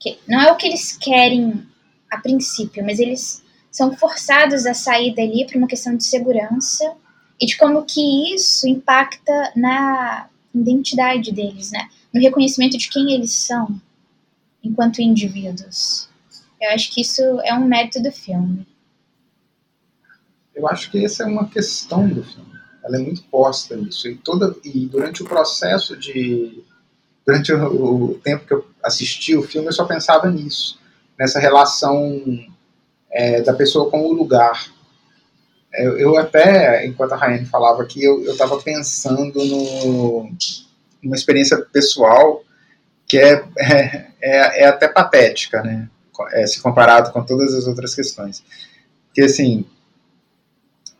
[0.00, 1.66] que não é o que eles querem
[2.10, 6.96] a princípio, mas eles são forçados a sair dali por uma questão de segurança
[7.40, 11.88] e de como que isso impacta na identidade deles, né?
[12.12, 13.80] No reconhecimento de quem eles são
[14.62, 16.08] enquanto indivíduos.
[16.60, 18.66] Eu acho que isso é um mérito do filme.
[20.54, 24.08] Eu acho que essa é uma questão do filme ela é muito posta nisso.
[24.08, 26.64] E, toda, e durante o processo de.
[27.26, 30.80] Durante o, o tempo que eu assisti o filme, eu só pensava nisso,
[31.18, 32.22] nessa relação
[33.10, 34.72] é, da pessoa com o lugar.
[35.72, 40.30] Eu, eu até, enquanto a Rayane falava aqui, eu estava pensando no,
[41.02, 42.42] numa experiência pessoal
[43.06, 45.88] que é, é, é, é até patética, né?
[46.32, 48.42] É, se comparado com todas as outras questões.
[49.06, 49.64] Porque, assim,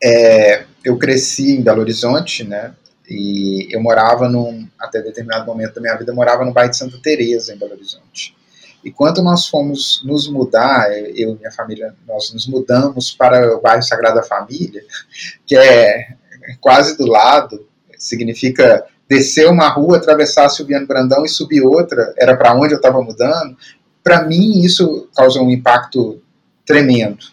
[0.02, 2.72] é, eu cresci em Belo Horizonte, né?
[3.08, 6.76] E eu morava num, até determinado momento da minha vida, eu morava no bairro de
[6.76, 8.36] Santa Teresa em Belo Horizonte.
[8.84, 13.60] E quando nós fomos nos mudar, eu e minha família, nós nos mudamos para o
[13.60, 14.82] bairro Sagrada Família,
[15.44, 16.14] que é
[16.60, 17.66] quase do lado,
[17.98, 23.02] significa descer uma rua, atravessar Silviano Brandão e subir outra, era para onde eu estava
[23.02, 23.56] mudando.
[24.02, 26.22] Para mim, isso causou um impacto
[26.64, 27.26] tremendo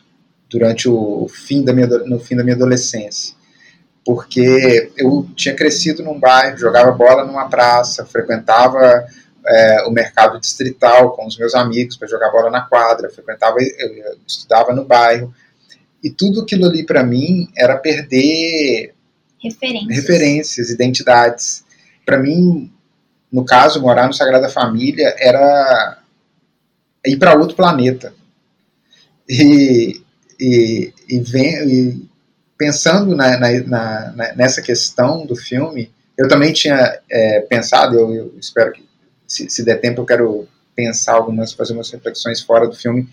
[0.49, 3.35] durante o fim da minha, no fim da minha adolescência.
[4.05, 9.05] Porque eu tinha crescido num bairro, jogava bola numa praça, frequentava
[9.47, 14.17] é, o mercado distrital com os meus amigos para jogar bola na quadra, frequentava, eu
[14.25, 15.33] estudava no bairro.
[16.03, 18.93] E tudo aquilo ali para mim era perder
[19.41, 21.63] referências, referências identidades.
[22.05, 22.71] Para mim,
[23.31, 25.99] no caso, morar no Sagrada Família era
[27.05, 28.13] ir para outro planeta.
[29.27, 30.01] E,
[30.39, 32.09] e, e, vem, e
[32.57, 38.33] pensando na, na, na, nessa questão do filme, eu também tinha é, pensado, eu, eu,
[38.39, 38.85] espero que,
[39.27, 43.07] se, se, der tempo, eu quero pensar algumas, fazer umas reflexões fora do filme,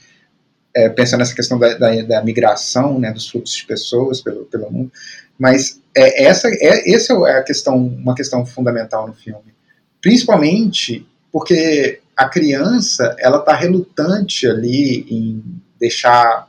[0.75, 4.71] é, pensando nessa questão da, da, da, migração, né, dos fluxos de pessoas pelo, pelo
[4.71, 4.91] mundo,
[5.39, 9.55] mas é, essa, é, essa é a questão, uma questão fundamental no filme,
[10.01, 15.43] principalmente porque a criança, ela está relutante ali em
[15.81, 16.49] deixar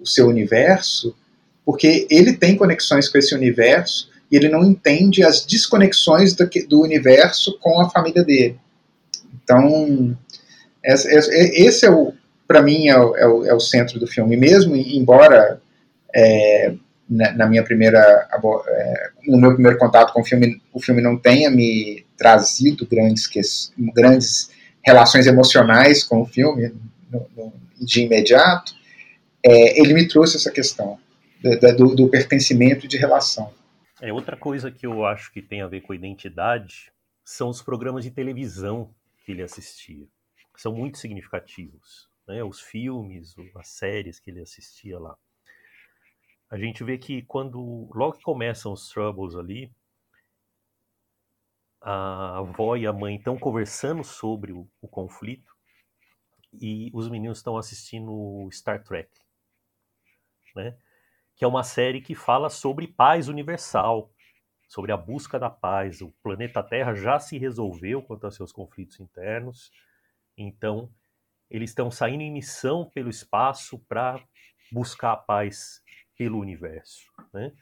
[0.00, 1.14] o seu universo,
[1.64, 6.80] porque ele tem conexões com esse universo e ele não entende as desconexões do, do
[6.80, 8.58] universo com a família dele.
[9.50, 10.16] Então,
[10.84, 12.12] esse é o,
[12.46, 14.36] para mim, é o, é, o, é o, centro do filme.
[14.36, 15.60] Mesmo, embora
[16.14, 16.72] é,
[17.08, 18.28] na, na, minha primeira,
[18.68, 23.28] é, no meu primeiro contato com o filme, o filme não tenha me trazido grandes,
[23.94, 24.50] grandes
[24.82, 26.72] relações emocionais com o filme
[27.10, 28.72] no, no, de imediato,
[29.44, 30.98] é, ele me trouxe essa questão.
[31.76, 33.50] do, do pertencimento de relação.
[34.00, 36.92] É outra coisa que eu acho que tem a ver com identidade
[37.24, 38.90] são os programas de televisão
[39.30, 40.08] que ele assistia.
[40.56, 42.42] São muito significativos, né?
[42.42, 45.16] Os filmes, as séries que ele assistia lá.
[46.50, 49.72] A gente vê que quando logo que começam os troubles ali,
[51.80, 55.54] a avó e a mãe estão conversando sobre o, o conflito
[56.52, 59.10] e os meninos estão assistindo Star Trek,
[60.56, 60.76] né?
[61.36, 64.12] Que é uma série que fala sobre paz universal,
[64.70, 66.00] sobre a busca da paz.
[66.00, 69.72] O planeta Terra já se resolveu quanto aos seus conflitos internos,
[70.38, 70.88] então
[71.50, 74.22] eles estão saindo em missão pelo espaço para
[74.70, 75.82] buscar a paz
[76.16, 77.52] pelo universo, né?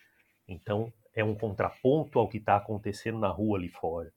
[0.47, 4.13] Então é um contraponto ao que está acontecendo na rua ali fora,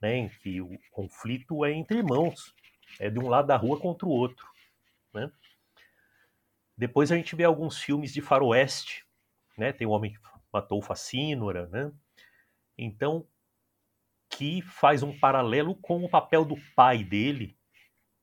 [0.00, 0.16] né?
[0.16, 2.54] Em que o conflito é entre irmãos,
[3.00, 4.46] é de um lado da rua contra o outro,
[5.12, 5.32] né?
[6.76, 9.04] Depois a gente vê alguns filmes de faroeste,
[9.58, 9.72] né?
[9.72, 10.20] Tem o Homem que
[10.52, 11.92] Matou o Facínora, né?
[12.82, 13.26] Então,
[14.30, 17.58] que faz um paralelo com o papel do pai dele,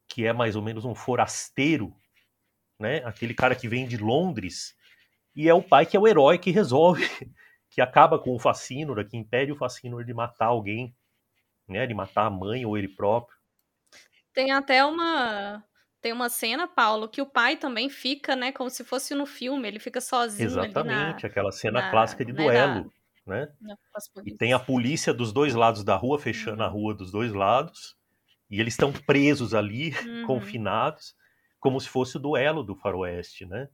[0.08, 1.94] que é mais ou menos um forasteiro,
[2.80, 3.04] né?
[3.06, 4.76] Aquele cara que vem de Londres
[5.36, 7.04] e é o pai que é o herói que resolve
[7.70, 10.96] que acaba com o Facínora, que impede o Facínora de matar alguém,
[11.68, 13.38] né, de matar a mãe ou ele próprio.
[14.34, 15.64] Tem até uma
[16.02, 19.68] tem uma cena, Paulo, que o pai também fica, né, como se fosse no filme,
[19.68, 22.92] ele fica sozinho Exatamente, na, aquela cena na, clássica de né, duelo, na,
[23.28, 23.52] né?
[24.26, 26.68] e tem a polícia dos dois lados da rua, fechando uhum.
[26.68, 27.96] a rua dos dois lados,
[28.50, 30.26] e eles estão presos ali, uhum.
[30.26, 31.16] confinados,
[31.60, 33.70] como se fosse o duelo do faroeste, né?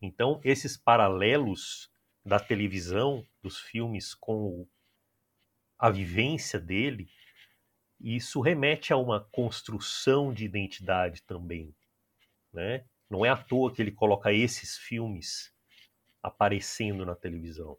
[0.00, 1.90] Então, esses paralelos
[2.24, 4.66] da televisão, dos filmes com
[5.78, 7.08] a vivência dele,
[8.00, 11.74] isso remete a uma construção de identidade também,
[12.52, 12.84] né?
[13.08, 15.52] Não é à toa que ele coloca esses filmes
[16.22, 17.78] aparecendo na televisão,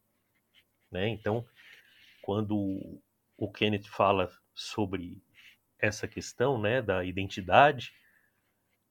[0.91, 1.07] né?
[1.07, 1.45] Então,
[2.21, 3.01] quando
[3.37, 5.21] o Kenneth fala sobre
[5.77, 7.93] essa questão, né, da identidade,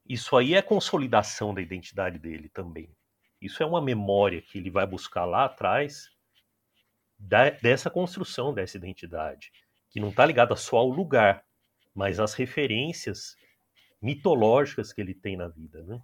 [0.09, 2.91] isso aí é consolidação da identidade dele também.
[3.41, 6.09] Isso é uma memória que ele vai buscar lá atrás
[7.19, 9.53] da, dessa construção dessa identidade,
[9.91, 11.45] que não está ligada só ao lugar,
[11.95, 13.37] mas às referências
[14.01, 15.83] mitológicas que ele tem na vida.
[15.83, 16.01] Né?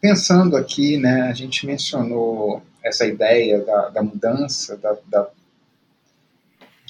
[0.00, 5.28] Pensando aqui, né, a gente mencionou essa ideia da, da mudança, da, da,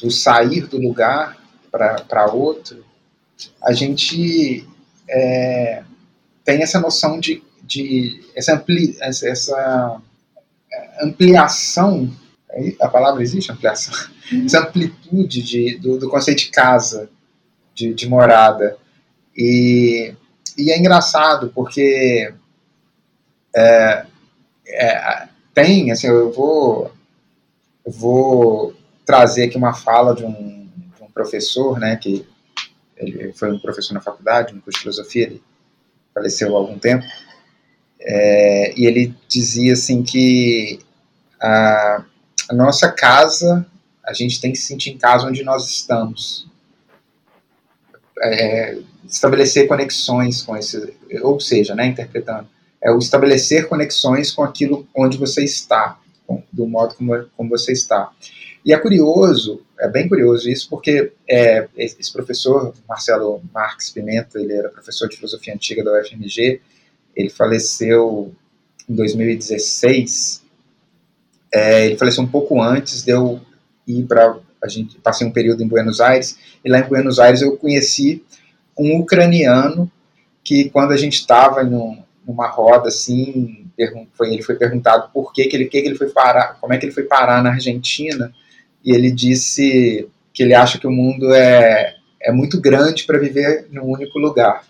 [0.00, 1.36] do sair do lugar
[1.70, 2.84] para outro,
[3.62, 4.66] a gente
[5.08, 5.82] é,
[6.44, 10.00] tem essa noção de de essa, ampli, essa,
[10.72, 12.12] é, ampliação,
[12.80, 13.94] a palavra existe, ampliação?
[14.32, 14.44] Uhum.
[14.44, 17.08] Essa amplitude de, do, do, conceito de casa,
[17.72, 18.76] de, de morada.
[19.36, 20.12] E,
[20.58, 22.34] e, é engraçado porque
[23.54, 24.06] é,
[24.66, 26.92] é, tem, assim, eu vou,
[27.84, 32.26] eu vou trazer aqui uma fala de um, de um professor, né, que
[32.96, 35.42] ele foi um professor na faculdade, no curso de filosofia, ele
[36.14, 37.04] faleceu há algum tempo,
[38.00, 40.78] é, e ele dizia assim que
[41.40, 42.04] a,
[42.48, 43.66] a, nossa casa,
[44.04, 46.48] a gente tem que se sentir em casa onde nós estamos.
[48.22, 52.46] É, estabelecer conexões com esse, ou seja, né, interpretando,
[52.82, 57.72] é o estabelecer conexões com aquilo onde você está, com, do modo como, como você
[57.72, 58.10] está.
[58.64, 64.52] E é curioso, é bem curioso isso, porque é, esse professor, Marcelo Marques Pimenta, ele
[64.52, 66.60] era professor de filosofia antiga da UFMG,
[67.16, 68.34] ele faleceu
[68.88, 70.42] em 2016.
[71.52, 73.40] É, ele faleceu um pouco antes de eu
[73.86, 77.40] ir para a gente passei um período em Buenos Aires e lá em Buenos Aires
[77.40, 78.22] eu conheci
[78.78, 79.90] um ucraniano
[80.44, 81.64] que quando a gente estava
[82.30, 83.66] numa roda assim
[84.14, 86.78] foi, ele foi perguntado por que, que ele que, que ele foi parar como é
[86.78, 88.32] que ele foi parar na Argentina
[88.84, 93.66] e ele disse que ele acha que o mundo é é muito grande para viver
[93.70, 94.62] num único lugar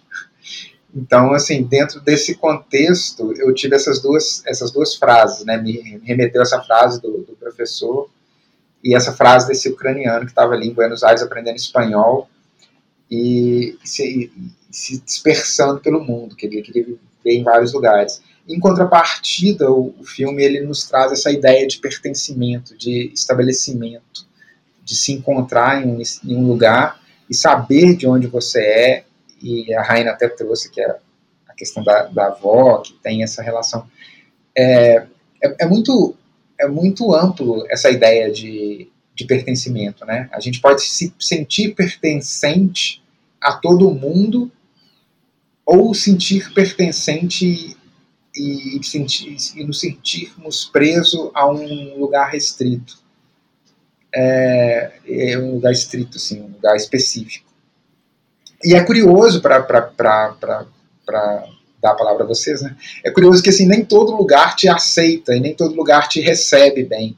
[0.95, 5.57] então, assim, dentro desse contexto, eu tive essas duas, essas duas frases, né?
[5.57, 8.11] Me remeteu essa frase do, do professor
[8.83, 12.29] e essa frase desse ucraniano que estava ali em Buenos Aires aprendendo espanhol
[13.11, 14.33] e se,
[14.71, 16.87] se dispersando pelo mundo, que ele queria
[17.25, 18.23] em vários lugares.
[18.49, 24.27] Em contrapartida, o, o filme ele nos traz essa ideia de pertencimento, de estabelecimento,
[24.83, 29.05] de se encontrar em um, em um lugar e saber de onde você é
[29.43, 30.97] e a Raina até trouxe que é
[31.49, 33.87] a questão da, da avó, que tem essa relação.
[34.57, 35.07] É,
[35.43, 36.15] é, é, muito,
[36.59, 40.29] é muito amplo essa ideia de, de pertencimento, né?
[40.33, 43.03] A gente pode se sentir pertencente
[43.41, 44.51] a todo mundo
[45.71, 47.77] ou sentir pertencente
[48.35, 52.99] e, sentir, e nos sentirmos presos a um lugar restrito.
[54.13, 57.49] É, é um lugar estrito, assim, um lugar específico.
[58.65, 60.67] E é curioso, para dar
[61.85, 62.77] a palavra a vocês, né?
[63.05, 66.83] É curioso que assim, nem todo lugar te aceita e nem todo lugar te recebe
[66.83, 67.17] bem.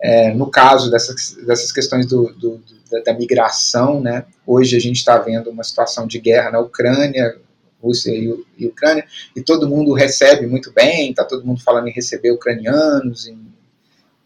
[0.00, 4.24] É, no caso dessas, dessas questões do, do, do, da, migração, né?
[4.46, 7.36] hoje a gente está vendo uma situação de guerra na Ucrânia,
[7.82, 11.92] Rússia e, e, Ucrânia, e todo mundo recebe muito bem, está todo mundo falando em
[11.92, 13.36] receber ucranianos e,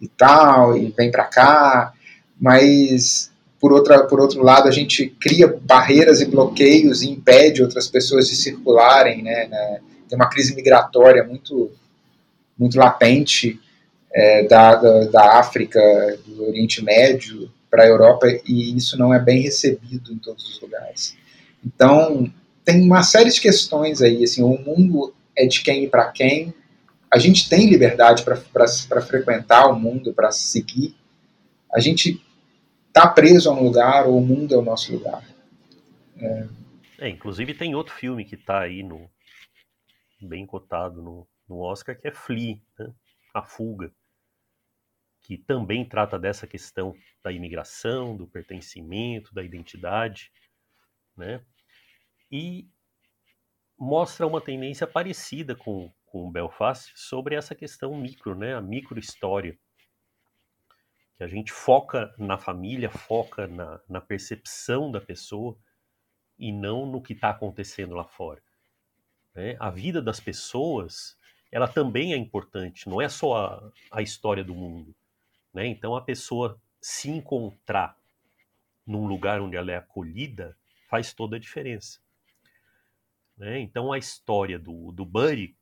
[0.01, 1.93] e tal, e vem para cá,
[2.39, 7.89] mas por, outra, por outro lado, a gente cria barreiras e bloqueios e impede outras
[7.89, 9.23] pessoas de circularem.
[9.23, 9.81] Né, né?
[10.09, 11.71] Tem uma crise migratória muito,
[12.59, 13.59] muito latente
[14.15, 15.81] é, da, da, da, África,
[16.27, 20.61] do Oriente Médio para a Europa, e isso não é bem recebido em todos os
[20.61, 21.17] lugares.
[21.65, 22.33] Então,
[22.67, 24.25] tem uma série de questões aí.
[24.25, 26.53] Assim, o mundo é de quem e para quem.
[27.11, 30.95] A gente tem liberdade para frequentar o mundo, para seguir.
[31.73, 32.21] A gente
[32.89, 35.25] está preso a um lugar ou o mundo é o nosso lugar.
[36.19, 36.49] É,
[36.99, 39.09] é inclusive tem outro filme que está aí no
[40.21, 42.93] bem cotado no, no Oscar que é Flea, né?
[43.33, 43.93] A Fuga,
[45.23, 50.33] que também trata dessa questão da imigração, do pertencimento, da identidade,
[51.17, 51.41] né?
[52.31, 52.69] E
[53.79, 58.55] mostra uma tendência parecida com, com Belfast sobre essa questão micro, né?
[58.55, 59.59] A micro história
[61.17, 65.57] que a gente foca na família, foca na, na percepção da pessoa
[66.39, 68.43] e não no que está acontecendo lá fora.
[69.35, 69.57] Né?
[69.59, 71.17] A vida das pessoas,
[71.51, 74.95] ela também é importante, não é só a, a história do mundo.
[75.55, 75.67] Né?
[75.67, 77.99] Então, a pessoa se encontrar
[78.87, 80.57] num lugar onde ela é acolhida
[80.89, 81.99] faz toda a diferença.
[83.37, 83.61] Né?
[83.61, 85.57] Então, a história do, do Buddy,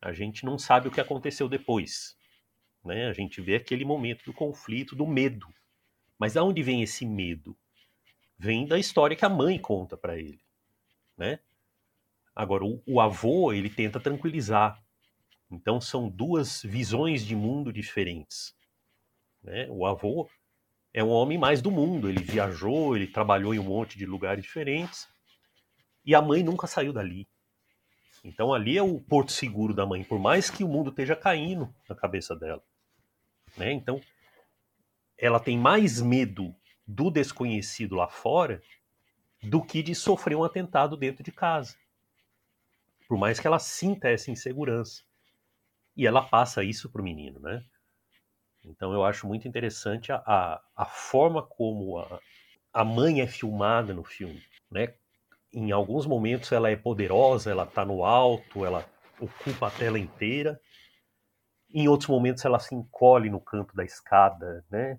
[0.00, 2.16] a gente não sabe o que aconteceu depois.
[2.84, 3.08] Né?
[3.08, 5.46] A gente vê aquele momento do conflito, do medo.
[6.18, 7.56] Mas aonde vem esse medo?
[8.38, 10.40] Vem da história que a mãe conta para ele,
[11.16, 11.40] né?
[12.34, 14.82] Agora o, o, avô ele tenta tranquilizar.
[15.50, 18.54] Então são duas visões de mundo diferentes.
[19.42, 19.66] Né?
[19.68, 20.26] O avô
[20.92, 22.08] é um homem mais do mundo.
[22.08, 25.06] Ele viajou, ele trabalhou em um monte de lugares diferentes.
[26.04, 27.28] E a mãe nunca saiu dali.
[28.22, 31.72] Então ali é o porto seguro da mãe, por mais que o mundo esteja caindo
[31.88, 32.62] na cabeça dela.
[33.56, 33.72] Né?
[33.72, 34.00] Então,
[35.16, 36.54] ela tem mais medo
[36.86, 38.62] do desconhecido lá fora
[39.42, 41.76] do que de sofrer um atentado dentro de casa.
[43.08, 45.02] Por mais que ela sinta essa insegurança.
[45.96, 47.64] E ela passa isso para o menino, né?
[48.64, 52.20] Então eu acho muito interessante a, a, a forma como a,
[52.72, 54.94] a mãe é filmada no filme, né?
[55.52, 60.60] Em alguns momentos ela é poderosa, ela está no alto, ela ocupa a tela inteira,
[61.72, 64.98] em outros momentos ela se encolhe no canto da escada, né?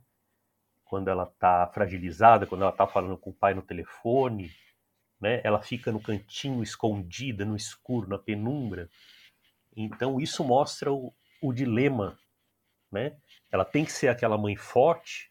[0.86, 4.52] Quando ela está fragilizada, quando ela está falando com o pai no telefone,
[5.20, 5.42] né?
[5.44, 8.90] Ela fica no cantinho escondida, no escuro, na penumbra.
[9.76, 12.18] Então isso mostra o, o dilema,
[12.92, 13.18] né?
[13.52, 15.30] Ela tem que ser aquela mãe forte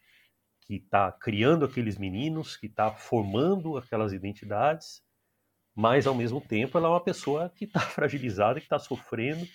[0.61, 5.03] que está criando aqueles meninos, que está formando aquelas identidades,
[5.75, 9.47] mas ao mesmo tempo ela é uma pessoa que está fragilizada, que está sofrendo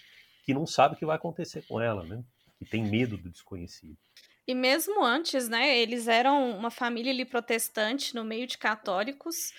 [0.47, 2.23] que não sabe o que vai acontecer com ela, né?
[2.57, 3.99] Que tem medo do desconhecido.
[4.47, 9.53] E mesmo antes, né, eles eram uma família ali protestante no meio de católicos.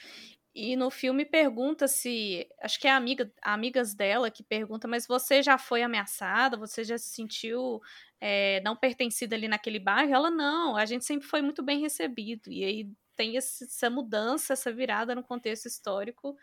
[0.56, 5.06] E no filme pergunta se, acho que é a amiga, amigas dela que pergunta, mas
[5.06, 6.56] você já foi ameaçada?
[6.58, 7.82] Você já se sentiu
[8.20, 10.16] é, não pertencida ali naquele bairro?
[10.16, 12.50] Ela não, a gente sempre foi muito bem recebido.
[12.50, 16.38] E aí tem essa mudança, essa virada no contexto histórico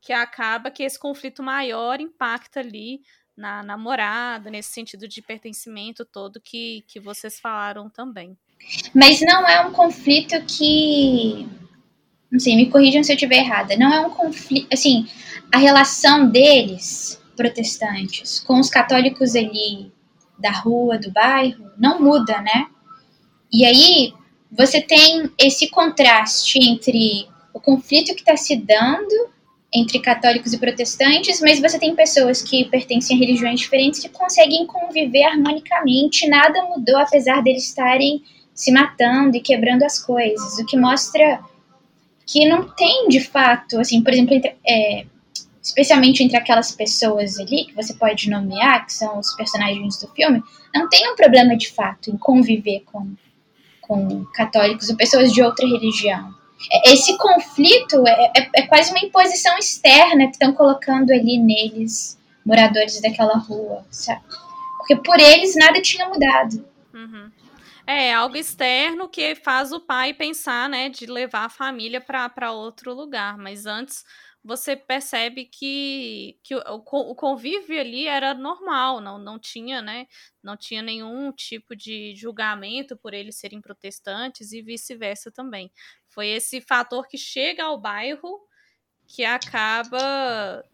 [0.00, 3.00] que acaba que esse conflito maior impacta ali
[3.36, 8.36] na namorada, nesse sentido de pertencimento todo que, que vocês falaram também.
[8.94, 11.48] Mas não é um conflito que.
[12.30, 13.76] Não sei, me corrijam se eu estiver errada.
[13.76, 14.72] Não é um conflito.
[14.72, 15.06] Assim,
[15.52, 19.92] a relação deles, protestantes, com os católicos ali
[20.38, 22.66] da rua, do bairro, não muda, né?
[23.52, 24.14] E aí
[24.52, 29.32] você tem esse contraste entre o conflito que está se dando
[29.74, 34.66] entre católicos e protestantes, mas você tem pessoas que pertencem a religiões diferentes que conseguem
[34.66, 38.22] conviver harmonicamente, nada mudou apesar deles estarem
[38.54, 41.40] se matando e quebrando as coisas, o que mostra
[42.26, 45.06] que não tem de fato, assim, por exemplo, entre, é,
[45.62, 50.42] especialmente entre aquelas pessoas ali que você pode nomear, que são os personagens do filme,
[50.74, 53.14] não tem um problema de fato em conviver com,
[53.92, 56.34] com católicos ou pessoas de outra religião
[56.86, 63.00] esse conflito é, é, é, quase uma imposição externa que estão colocando ali neles moradores
[63.00, 64.22] daquela rua, sabe?
[64.76, 66.64] Porque por eles nada tinha mudado.
[66.92, 67.30] Uhum.
[67.86, 72.94] É algo externo que faz o pai pensar, né, de levar a família para outro
[72.94, 73.36] lugar.
[73.36, 74.04] Mas antes
[74.44, 80.06] você percebe que, que o, o, convívio ali era normal, não, não tinha, né?
[80.42, 85.70] Não tinha nenhum tipo de julgamento por eles serem protestantes e vice-versa também.
[86.08, 88.40] Foi esse fator que chega ao bairro
[89.06, 90.64] que acaba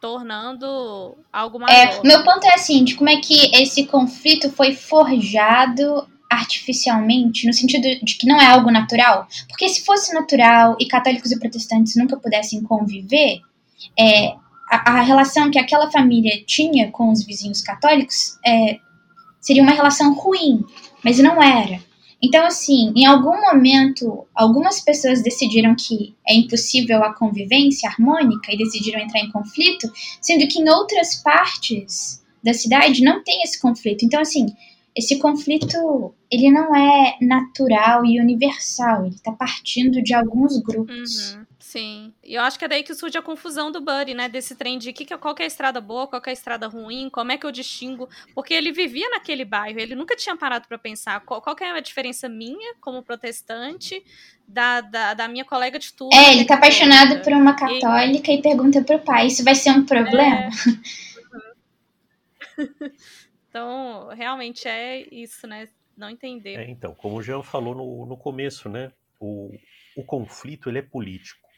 [0.00, 2.04] tornando algo é, maior.
[2.04, 7.52] É, meu ponto é assim, de como é que esse conflito foi forjado artificialmente, no
[7.52, 9.26] sentido de que não é algo natural.
[9.48, 13.40] Porque se fosse natural e católicos e protestantes nunca pudessem conviver,
[13.98, 14.28] é,
[14.70, 18.78] a, a, relação que aquela família tinha com os vizinhos católicos é,
[19.40, 20.64] seria uma relação ruim,
[21.02, 21.80] mas não era.
[22.22, 28.58] Então, assim, em algum momento, algumas pessoas decidiram que é impossível a convivência harmônica e
[28.58, 34.04] decidiram entrar em conflito, sendo que em outras partes da cidade não tem esse conflito.
[34.04, 34.46] Então, assim,
[34.98, 41.34] esse conflito ele não é natural e universal, ele está partindo de alguns grupos.
[41.34, 42.12] Uhum, sim.
[42.24, 44.28] E eu acho que é daí que surge a confusão do Buddy, né?
[44.28, 46.66] Desse trem de que, qual que é a estrada boa, qual que é a estrada
[46.66, 48.08] ruim, como é que eu distingo.
[48.34, 51.70] Porque ele vivia naquele bairro, ele nunca tinha parado para pensar qual, qual que é
[51.70, 54.02] a diferença minha como protestante
[54.48, 56.12] da, da, da minha colega de turno.
[56.12, 59.70] É, ele tá apaixonado por uma católica e, e pergunta pro pai: isso vai ser
[59.70, 60.50] um problema?
[60.50, 60.50] É.
[63.48, 65.68] Então, realmente é isso, né?
[65.96, 66.56] Não entender.
[66.56, 68.92] É, então, como o Jean falou no, no começo, né?
[69.18, 69.50] O,
[69.96, 71.48] o conflito ele é político.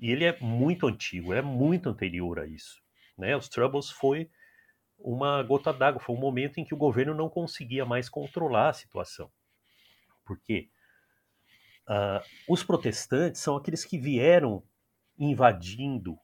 [0.00, 2.82] E ele é muito antigo, é muito anterior a isso.
[3.16, 3.36] Né?
[3.36, 4.30] Os Troubles foi
[4.98, 8.72] uma gota d'água, foi um momento em que o governo não conseguia mais controlar a
[8.72, 9.30] situação.
[10.24, 10.68] Porque
[11.88, 14.62] uh, os protestantes são aqueles que vieram
[15.18, 16.18] invadindo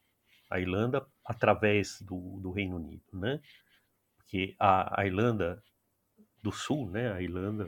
[0.50, 3.40] a Irlanda através do, do Reino Unido, né?
[4.28, 5.62] Que a, a Irlanda
[6.42, 7.66] do Sul, né, a Irlanda,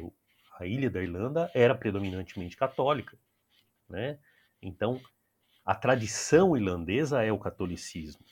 [0.58, 3.18] a ilha da Irlanda era predominantemente católica,
[3.88, 4.18] né?
[4.62, 5.00] Então,
[5.64, 8.22] a tradição irlandesa é o catolicismo.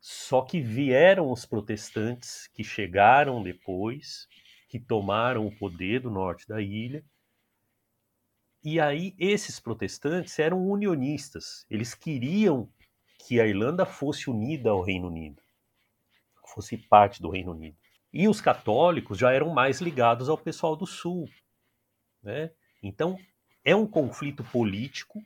[0.00, 4.28] Só que vieram os protestantes que chegaram depois,
[4.68, 7.04] que tomaram o poder do norte da ilha.
[8.62, 11.66] E aí esses protestantes eram unionistas.
[11.68, 12.70] Eles queriam
[13.18, 15.43] que a Irlanda fosse unida ao Reino Unido
[16.54, 17.76] fosse parte do Reino Unido.
[18.12, 21.28] E os católicos já eram mais ligados ao pessoal do Sul.
[22.22, 22.52] Né?
[22.82, 23.18] Então,
[23.64, 25.20] é um conflito político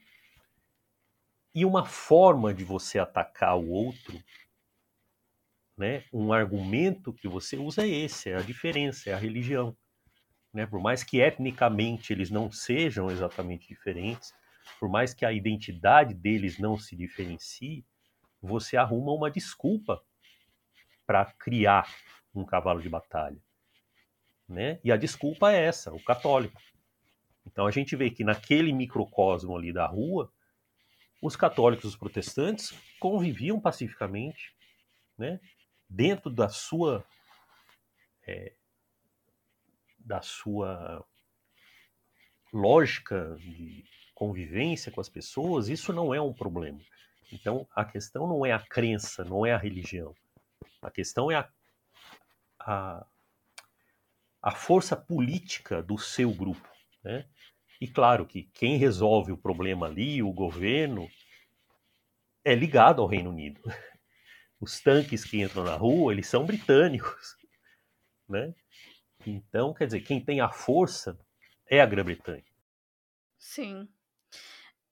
[1.54, 4.22] e uma forma de você atacar o outro,
[5.76, 6.04] né?
[6.12, 9.76] um argumento que você usa é esse, é a diferença, é a religião.
[10.52, 10.66] Né?
[10.66, 14.32] Por mais que etnicamente eles não sejam exatamente diferentes,
[14.80, 17.84] por mais que a identidade deles não se diferencie,
[18.40, 20.02] você arruma uma desculpa
[21.08, 21.90] para criar
[22.34, 23.42] um cavalo de batalha.
[24.46, 24.78] Né?
[24.84, 26.60] E a desculpa é essa, o católico.
[27.46, 30.30] Então a gente vê que naquele microcosmo ali da rua,
[31.22, 34.54] os católicos e os protestantes conviviam pacificamente,
[35.16, 35.40] né?
[35.88, 37.02] dentro da sua
[38.26, 38.52] é,
[39.98, 41.02] da sua
[42.52, 43.82] lógica de
[44.14, 46.80] convivência com as pessoas, isso não é um problema.
[47.32, 50.14] Então a questão não é a crença, não é a religião.
[50.82, 51.48] A questão é a,
[52.60, 53.06] a,
[54.42, 56.68] a força política do seu grupo.
[57.02, 57.28] Né?
[57.80, 61.08] E claro que quem resolve o problema ali, o governo,
[62.44, 63.60] é ligado ao Reino Unido.
[64.60, 67.36] Os tanques que entram na rua, eles são britânicos.
[68.30, 68.54] Né?
[69.26, 71.18] Então, quer dizer, quem tem a força
[71.66, 72.44] é a Grã-Bretanha.
[73.38, 73.88] Sim.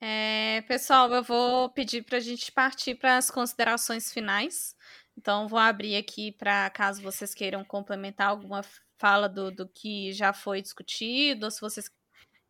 [0.01, 4.76] É, pessoal, eu vou pedir para a gente partir para as considerações finais.
[5.16, 8.62] Então, vou abrir aqui para caso vocês queiram complementar alguma
[8.98, 11.90] fala do, do que já foi discutido, ou se vocês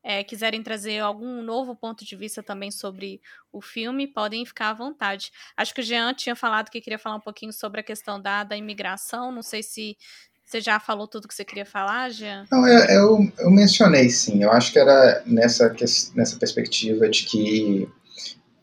[0.02, 3.20] é, quiserem trazer algum novo ponto de vista também sobre
[3.52, 5.32] o filme, podem ficar à vontade.
[5.56, 8.44] Acho que o Jean tinha falado que queria falar um pouquinho sobre a questão da,
[8.44, 9.32] da imigração.
[9.32, 9.96] Não sei se
[10.44, 12.46] você já falou tudo que você queria falar, Jean?
[12.52, 14.44] Não, eu, eu, eu mencionei sim.
[14.44, 15.74] Eu acho que era nessa,
[16.14, 17.88] nessa perspectiva de que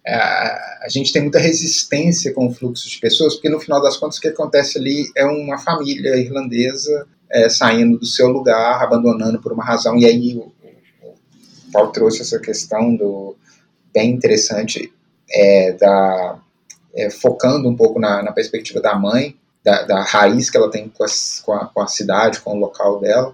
[0.05, 4.17] a gente tem muita resistência com o fluxo de pessoas, porque no final das contas
[4.17, 9.53] o que acontece ali é uma família irlandesa é, saindo do seu lugar, abandonando por
[9.53, 10.51] uma razão, e aí o,
[11.01, 13.35] o Paulo trouxe essa questão do
[13.93, 14.91] bem interessante
[15.31, 16.39] é, da
[16.95, 20.89] é, focando um pouco na, na perspectiva da mãe, da, da, raiz que ela tem
[20.89, 21.07] com a,
[21.43, 23.33] com a, com a cidade, com o local dela,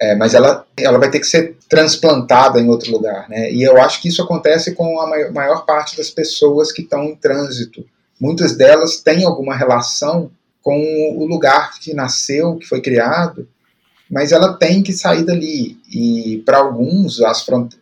[0.00, 3.50] é, mas ela, ela vai ter que ser transplantada em outro lugar, né?
[3.50, 7.16] E eu acho que isso acontece com a maior, parte das pessoas que estão em
[7.16, 7.84] trânsito
[8.20, 10.30] muitas delas têm alguma relação
[10.62, 13.48] com o lugar que nasceu, que foi criado,
[14.10, 15.78] mas ela tem que sair dali.
[15.88, 17.20] E para alguns,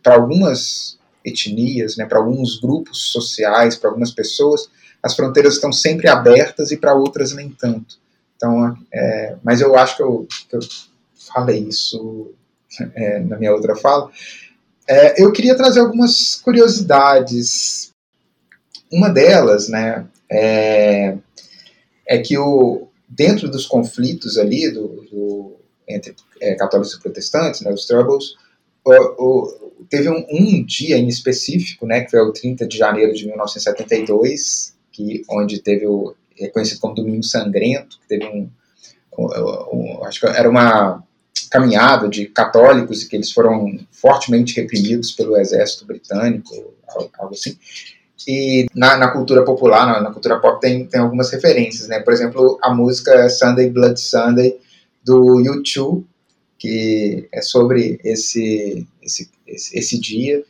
[0.03, 4.69] para algumas etnias, né, para alguns grupos sociais, para algumas pessoas,
[5.01, 7.97] as fronteiras estão sempre abertas e para outras nem tanto.
[8.35, 10.59] Então, é, mas eu acho que eu, que eu
[11.33, 12.33] falei isso
[12.95, 14.11] é, na minha outra fala.
[14.87, 17.91] É, eu queria trazer algumas curiosidades.
[18.91, 21.17] Uma delas, né, é,
[22.07, 25.55] é que o, dentro dos conflitos ali do, do
[25.87, 28.35] entre é, católicos e protestantes, né, os troubles,
[28.83, 33.13] o, o, teve um, um, dia em específico, né, que foi o 30 de janeiro
[33.13, 38.49] de 1972, que, onde teve o é conhecido como Domingo Sangrento, que teve um,
[39.17, 39.25] um,
[39.73, 41.04] um acho que era uma
[41.55, 46.73] caminhada de católicos e que eles foram fortemente reprimidos pelo exército britânico,
[47.17, 47.57] algo assim.
[48.27, 52.01] E na, na cultura popular, na, na, cultura pop, tem, tem algumas referências, né?
[52.01, 54.57] Por exemplo, a música Sunday Blood Sunday,
[55.01, 56.03] do U2,
[56.57, 60.43] que é sobre esse, esse, esse, esse dia.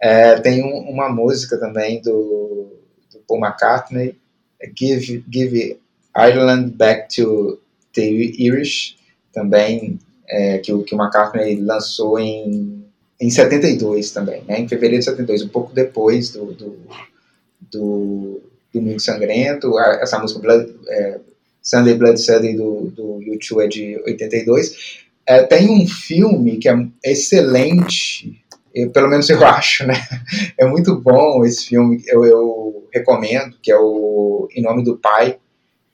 [0.00, 2.72] É, tem um, uma música também do,
[3.12, 4.16] do Paul McCartney,
[4.78, 5.78] Give, Give
[6.16, 7.60] Ireland Back to
[7.92, 8.96] the Irish,
[9.32, 9.98] também,
[10.28, 12.84] é, que, o, que o McCartney lançou em,
[13.20, 16.76] em 72 também, né, em fevereiro de 72, um pouco depois do, do,
[17.70, 18.40] do
[18.72, 21.20] Domingo Sangrento, essa música Blood, é,
[21.62, 25.04] Sunday Blood Sunday do, do YouTube é de 82.
[25.26, 26.74] É, tem um filme que é
[27.04, 28.40] excelente,
[28.74, 29.94] eu, pelo menos eu acho, né?
[30.56, 35.38] É muito bom esse filme, eu, eu recomendo, que é o Em Nome do Pai,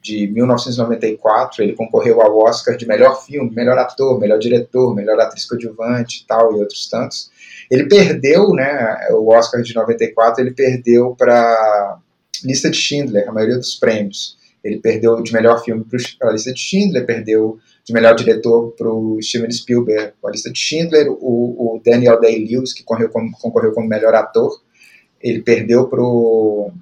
[0.02, 5.44] de 1994, ele concorreu ao Oscar de melhor filme, melhor ator, melhor diretor, melhor atriz
[5.44, 7.30] coadjuvante e tal, e outros tantos.
[7.70, 11.98] Ele perdeu, né, o Oscar de 94, ele perdeu para
[12.44, 14.36] Lista de Schindler, a maioria dos prêmios.
[14.64, 15.84] Ele perdeu de melhor filme
[16.18, 20.50] para a Lista de Schindler, perdeu de melhor diretor para o Steven Spielberg a Lista
[20.50, 24.60] de Schindler, o, o Daniel Day-Lewis, que concorreu como, concorreu como melhor ator,
[25.20, 26.72] ele perdeu para o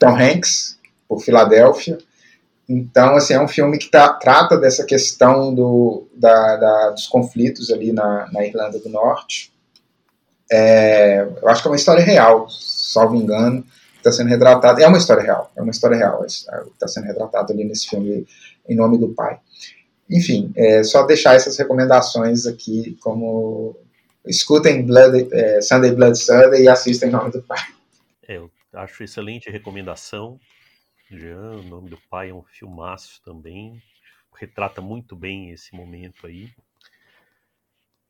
[0.00, 1.98] Tom Hanks, por Filadélfia,
[2.68, 7.70] então, assim, é um filme que tá, trata dessa questão do, da, da, dos conflitos
[7.70, 9.50] ali na, na Irlanda do Norte.
[10.52, 13.64] É, eu acho que é uma história real, salvo engano,
[13.96, 14.82] está sendo retratada.
[14.82, 18.26] É uma história real, é uma história real, está sendo retratado ali nesse filme
[18.68, 19.38] Em Nome do Pai.
[20.10, 23.76] Enfim, é só deixar essas recomendações aqui como
[24.26, 27.60] escutem Blood, é, Sunday Blood Sunday e assistam Em Nome do Pai.
[28.26, 30.38] É, eu acho excelente recomendação.
[31.10, 33.82] Jean, O Nome do Pai é um filmaço também,
[34.34, 36.52] retrata muito bem esse momento aí.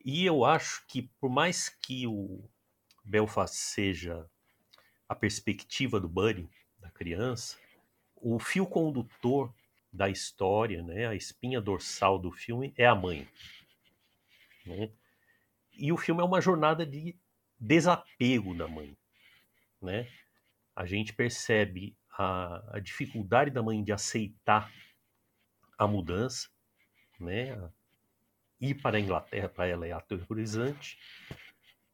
[0.03, 2.43] E eu acho que, por mais que o
[3.03, 4.29] Belfast seja
[5.07, 7.57] a perspectiva do Buddy, da criança,
[8.15, 9.53] o fio condutor
[9.91, 13.27] da história, né, a espinha dorsal do filme é a mãe.
[14.65, 14.91] Né?
[15.73, 17.17] E o filme é uma jornada de
[17.57, 18.95] desapego da mãe.
[19.81, 20.07] Né?
[20.75, 24.69] A gente percebe a, a dificuldade da mãe de aceitar
[25.77, 26.49] a mudança,
[27.17, 27.71] né?
[28.59, 30.99] Ir para a Inglaterra para ela é aterrorizante,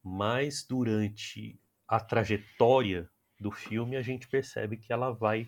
[0.03, 3.07] mas durante a trajetória
[3.39, 5.47] do filme a gente percebe que ela vai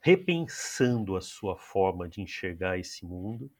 [0.00, 3.52] repensando a sua forma de enxergar esse mundo,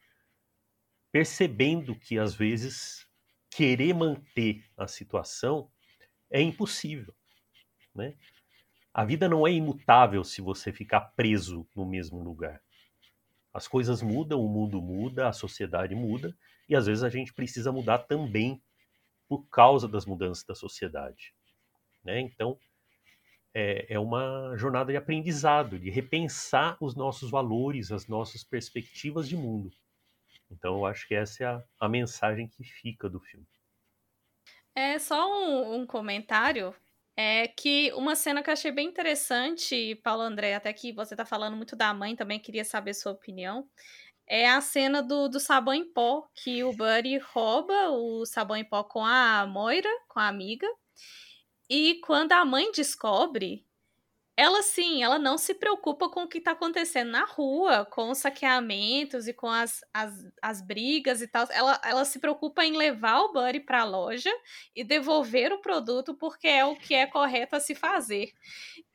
[1.11, 3.07] percebendo que às vezes
[3.51, 5.71] querer manter a situação
[6.31, 7.15] é impossível,
[7.93, 8.17] né?
[8.93, 12.61] A vida não é imutável se você ficar preso no mesmo lugar.
[13.51, 16.35] As coisas mudam, o mundo muda, a sociedade muda,
[16.69, 18.61] e às vezes a gente precisa mudar também
[19.27, 21.33] por causa das mudanças da sociedade.
[22.03, 22.19] Né?
[22.19, 22.59] Então,
[23.51, 29.35] é, é uma jornada de aprendizado, de repensar os nossos valores, as nossas perspectivas de
[29.35, 29.71] mundo.
[30.51, 33.47] Então, eu acho que essa é a, a mensagem que fica do filme.
[34.75, 36.75] É só um, um comentário
[37.15, 41.25] é que uma cena que eu achei bem interessante, Paulo André, até que você tá
[41.25, 43.67] falando muito da mãe, também queria saber sua opinião.
[44.27, 48.63] É a cena do, do sabão em pó, que o Buddy rouba o sabão em
[48.63, 50.67] pó com a Moira, com a amiga.
[51.69, 53.65] E quando a mãe descobre,
[54.35, 58.17] ela sim, ela não se preocupa com o que está acontecendo na rua, com os
[58.17, 61.47] saqueamentos e com as, as, as brigas e tal.
[61.51, 64.31] Ela, ela se preocupa em levar o Buddy para a loja
[64.75, 68.33] e devolver o produto porque é o que é correto a se fazer.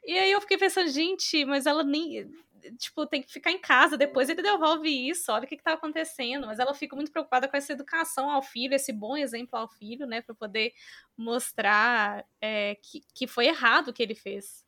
[0.04, 2.28] E aí eu fiquei pensando, gente, mas ela nem.
[2.76, 6.48] Tipo, tem que ficar em casa, depois ele devolve isso, olha o que, está acontecendo.
[6.48, 10.06] Mas ela fica muito preocupada com essa educação ao filho, esse bom exemplo ao filho,
[10.06, 10.72] né, para poder
[11.16, 14.66] mostrar é, que, que foi errado o que ele fez.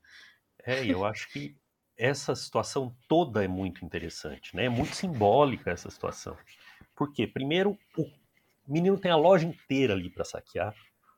[0.65, 1.57] É, eu acho que
[1.97, 4.65] essa situação toda é muito interessante, né?
[4.65, 6.37] É muito simbólica essa situação.
[6.97, 7.27] Por quê?
[7.27, 8.11] Primeiro, o
[8.67, 10.75] menino tem a loja inteira ali para saquear.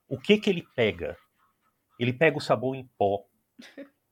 [0.08, 1.16] O que que ele pega?
[1.98, 3.24] Ele pega o sabão em pó,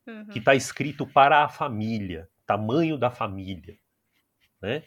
[0.06, 0.26] uhum.
[0.26, 3.76] que está escrito para a família, tamanho da família,
[4.60, 4.84] né?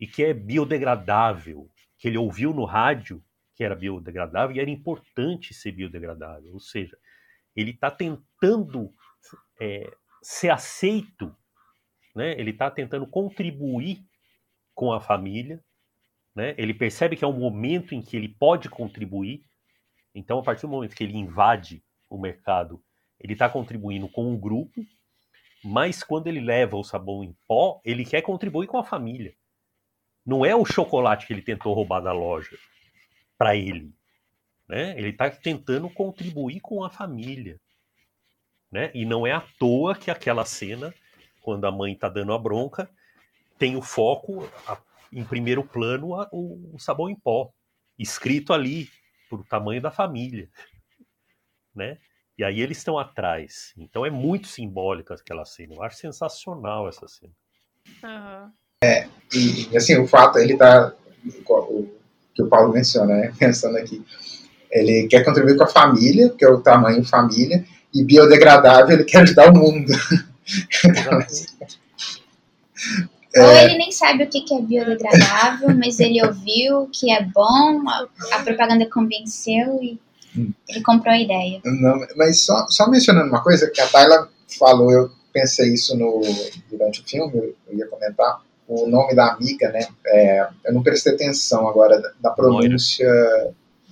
[0.00, 3.22] E que é biodegradável, que ele ouviu no rádio
[3.56, 6.52] que era biodegradável e era importante ser biodegradável.
[6.52, 6.96] Ou seja,
[7.56, 8.92] ele está tentando
[9.60, 9.92] é,
[10.22, 11.34] ser aceito,
[12.14, 12.32] né?
[12.38, 14.04] ele está tentando contribuir
[14.74, 15.62] com a família,
[16.34, 16.54] né?
[16.58, 19.44] ele percebe que é um momento em que ele pode contribuir,
[20.14, 22.82] então a partir do momento que ele invade o mercado,
[23.20, 24.84] ele está contribuindo com um grupo,
[25.64, 29.34] mas quando ele leva o sabão em pó, ele quer contribuir com a família.
[30.24, 32.58] Não é o chocolate que ele tentou roubar da loja
[33.38, 33.92] para ele.
[34.68, 34.98] Né?
[34.98, 37.60] Ele está tentando contribuir com a família.
[38.70, 38.90] Né?
[38.94, 40.92] E não é à toa que aquela cena,
[41.40, 42.90] quando a mãe está dando a bronca,
[43.58, 44.78] tem o foco, a,
[45.12, 47.50] em primeiro plano, a, o, o, sabão em pó,
[47.98, 48.88] escrito ali,
[49.30, 50.48] por tamanho da família.
[51.74, 51.98] Né?
[52.38, 53.72] E aí eles estão atrás.
[53.76, 55.74] Então é muito simbólica aquela cena.
[55.74, 57.32] Eu acho sensacional essa cena.
[58.02, 58.52] Uhum.
[58.84, 60.94] É, e assim, o fato, ele tá.
[61.48, 61.88] O,
[62.34, 63.32] que o Paulo menciona, né?
[63.38, 64.04] Pensando aqui.
[64.70, 67.64] Ele quer contribuir com a família, que é o tamanho família,
[67.96, 69.92] e biodegradável, ele quer ajudar o mundo.
[73.34, 73.42] é...
[73.42, 78.06] Ou ele nem sabe o que é biodegradável, mas ele ouviu que é bom, a,
[78.32, 79.98] a propaganda convenceu e
[80.36, 80.52] hum.
[80.68, 81.60] ele comprou a ideia.
[81.64, 84.28] Não, mas só, só mencionando uma coisa que a Tayla
[84.58, 86.20] falou, eu pensei isso no,
[86.70, 89.86] durante o filme, eu ia comentar o nome da amiga, né?
[90.06, 93.06] É, eu não prestei atenção agora da, da pronúncia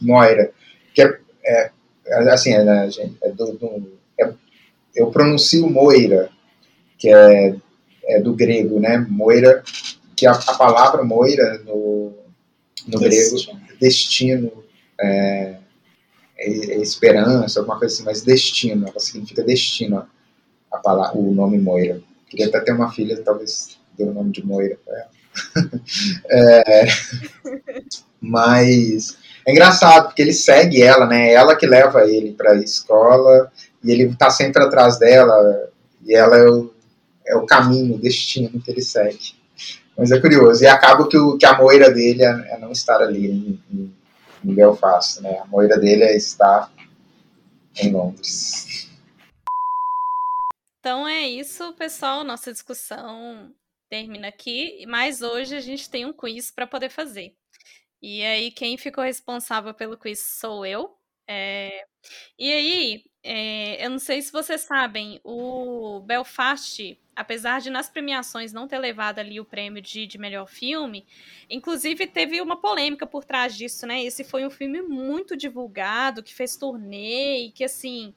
[0.01, 0.43] Moira.
[0.43, 0.51] Moira,
[0.93, 1.71] que é, é
[2.33, 4.33] assim, é, né, gente, é do, do é,
[4.95, 6.31] eu pronuncio Moira,
[6.99, 7.57] que é,
[8.05, 8.99] é do grego, né?
[9.09, 9.63] Moira,
[10.17, 12.13] que a, a palavra Moira no,
[12.87, 13.59] no destino.
[13.59, 14.65] grego, destino,
[15.01, 15.57] é,
[16.37, 20.07] é, é, esperança, alguma coisa assim, mas destino, ela significa destino,
[20.71, 22.01] a palavra, o nome Moira.
[22.29, 25.11] Queria até ter uma filha, talvez deu o nome de Moira pra ela.
[26.31, 26.85] é,
[28.21, 31.29] mas é engraçado, porque ele segue ela, né?
[31.29, 33.51] É ela que leva ele pra escola
[33.83, 35.71] e ele tá sempre atrás dela
[36.03, 36.73] e ela é o,
[37.27, 39.35] é o caminho, o destino que ele segue.
[39.97, 40.63] Mas é curioso.
[40.65, 43.95] E acaba que, o, que a moira dele é, é não estar ali em, em,
[44.45, 45.39] em Belfast, né?
[45.39, 46.73] A moira dele é estar
[47.77, 48.91] em Londres.
[50.81, 52.25] Então é isso, pessoal.
[52.25, 53.53] Nossa discussão
[53.89, 57.33] termina aqui, mas hoje a gente tem um quiz para poder fazer.
[58.07, 60.95] E aí, quem ficou responsável pelo quiz sou eu.
[61.27, 61.87] É...
[62.39, 63.83] E aí, é...
[63.87, 69.21] eu não sei se vocês sabem, o Belfast, apesar de nas premiações não ter levado
[69.21, 71.07] ali o prêmio de, de melhor filme,
[71.49, 74.05] inclusive teve uma polêmica por trás disso, né?
[74.05, 78.13] Esse foi um filme muito divulgado, que fez turnê e que, assim,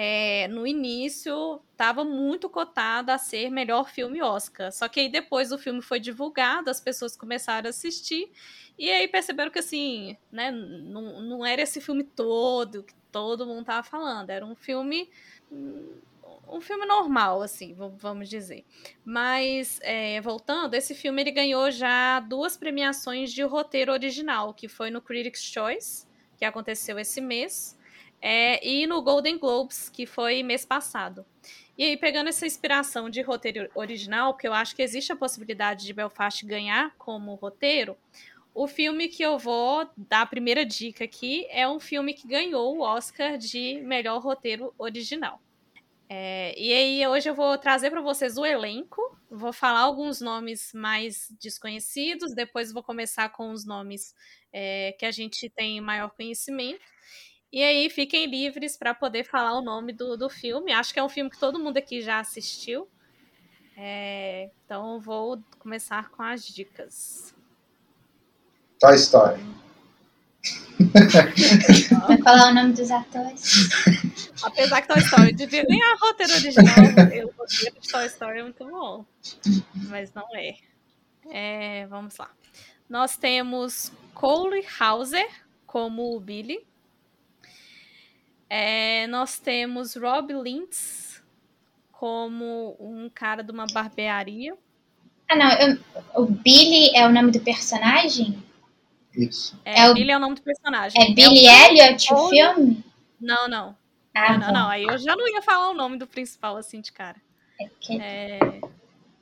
[0.00, 4.70] é, no início estava muito cotado a ser melhor filme Oscar.
[4.70, 8.30] Só que aí depois o filme foi divulgado, as pessoas começaram a assistir
[8.78, 13.62] e aí perceberam que assim, né, não, não era esse filme todo que todo mundo
[13.62, 15.10] estava falando, era um filme
[16.48, 18.64] um filme normal, assim, vamos dizer.
[19.04, 24.90] Mas, é, voltando, esse filme ele ganhou já duas premiações de roteiro original, que foi
[24.90, 26.06] no Critics' Choice,
[26.38, 27.77] que aconteceu esse mês,
[28.20, 31.24] é, e no Golden Globes, que foi mês passado.
[31.76, 35.84] E aí, pegando essa inspiração de roteiro original, porque eu acho que existe a possibilidade
[35.84, 37.96] de Belfast ganhar como roteiro,
[38.52, 42.76] o filme que eu vou dar a primeira dica aqui é um filme que ganhou
[42.76, 45.40] o Oscar de melhor roteiro original.
[46.08, 49.00] É, e aí, hoje eu vou trazer para vocês o elenco,
[49.30, 54.14] vou falar alguns nomes mais desconhecidos, depois vou começar com os nomes
[54.52, 56.80] é, que a gente tem maior conhecimento.
[57.52, 60.72] E aí fiquem livres para poder falar o nome do, do filme.
[60.72, 62.88] Acho que é um filme que todo mundo aqui já assistiu.
[63.76, 67.34] É, então vou começar com as dicas.
[68.78, 69.40] Toy Story.
[72.06, 73.68] Vai falar o nome dos atores.
[74.42, 78.64] Apesar que Toy Story devia ganhar roteiro original, o roteiro de Toy Story é muito
[78.64, 79.04] bom.
[79.88, 80.56] Mas não é.
[81.30, 82.30] é vamos lá.
[82.88, 85.28] Nós temos Cole Hauser
[85.66, 86.66] como o Billy.
[88.50, 91.22] É, nós temos Rob Lintz
[91.92, 94.56] como um cara de uma barbearia.
[95.30, 95.50] Ah, não.
[95.52, 95.78] Eu,
[96.14, 98.42] o Billy é o nome do personagem?
[99.14, 99.58] Isso.
[99.64, 101.02] É, é o, Billy é o nome do personagem.
[101.02, 102.84] É Billy é Elliot o filme?
[103.20, 103.76] Não, não.
[104.14, 106.80] Ah, não, não, não, aí eu já não ia falar o nome do principal assim
[106.80, 107.20] de cara.
[107.60, 108.38] É que- É,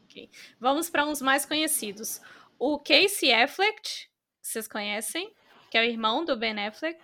[0.04, 0.30] ok.
[0.60, 2.20] Vamos para uns mais conhecidos.
[2.58, 4.08] O Casey Affleck, que
[4.40, 5.30] vocês conhecem,
[5.70, 6.98] que é o irmão do Ben Affleck.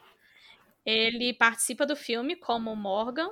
[0.85, 3.31] Ele participa do filme como Morgan.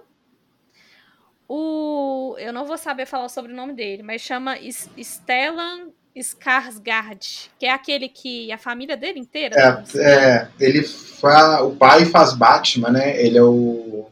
[1.49, 7.51] O, eu não vou saber falar sobre o nome dele, mas chama S- Stellan Skarsgård,
[7.59, 9.57] que é aquele que a família dele inteira.
[9.57, 11.63] É, é, ele fa...
[11.63, 13.21] o pai faz Batman, né?
[13.21, 14.07] Ele é o.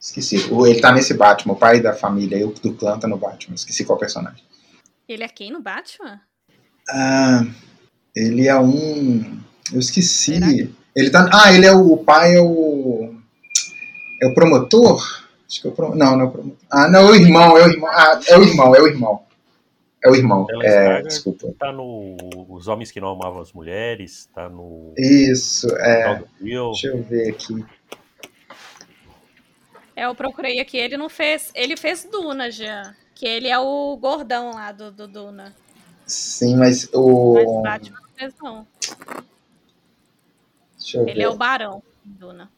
[0.00, 0.36] Esqueci.
[0.50, 3.16] O- Ele tá nesse Batman, o pai da família e o do clã tá no
[3.16, 3.54] Batman.
[3.54, 4.42] Esqueci qual personagem.
[5.08, 6.20] Ele é quem no Batman?
[6.88, 7.44] Ah,
[8.14, 9.40] ele é um.
[9.72, 10.74] Eu esqueci.
[10.94, 11.28] Ele tá.
[11.32, 13.14] Ah, ele é o, o pai, é o.
[14.22, 15.02] É o promotor?
[15.48, 15.98] Acho que é o promotor.
[15.98, 16.58] Não, não é o promotor.
[16.70, 17.90] Ah, não, é o irmão, é o irmão.
[17.90, 19.22] Ah, é o irmão, é o irmão.
[20.04, 20.46] É o irmão.
[20.62, 21.54] É, desculpa.
[21.58, 22.16] Tá no
[22.48, 26.22] Os Homens que Não Amavam as Mulheres, tá no Isso, é.
[26.40, 27.64] Deixa eu ver aqui.
[29.94, 31.52] É, eu procurei aqui, ele não fez.
[31.54, 32.94] Ele fez Duna já.
[33.14, 35.54] Que ele é o gordão lá do, do Duna.
[36.04, 37.62] Sim, mas Mas o.
[37.62, 38.66] Batman não fez, não.
[41.08, 41.22] Ele ver.
[41.22, 42.50] é o Barão Duna.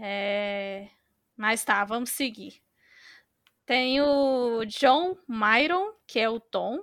[0.00, 0.88] É,
[1.36, 2.60] Mas tá, vamos seguir.
[3.66, 6.82] Tem o John Myron, que é o Tom.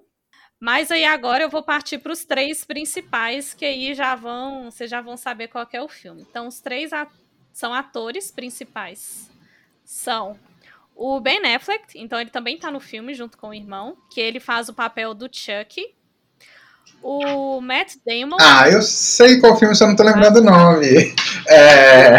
[0.59, 4.89] Mas aí agora eu vou partir para os três principais, que aí já vão, vocês
[4.89, 6.21] já vão saber qual é o filme.
[6.21, 7.09] Então, os três a-
[7.51, 9.29] são atores principais.
[9.83, 10.39] São
[10.95, 14.39] o Ben Affleck, então ele também tá no filme junto com o irmão, que ele
[14.39, 15.93] faz o papel do Chuck.
[17.01, 18.37] O Matt Damon.
[18.39, 21.13] Ah, eu sei qual filme, só não tô lembrando o nome.
[21.47, 22.17] É,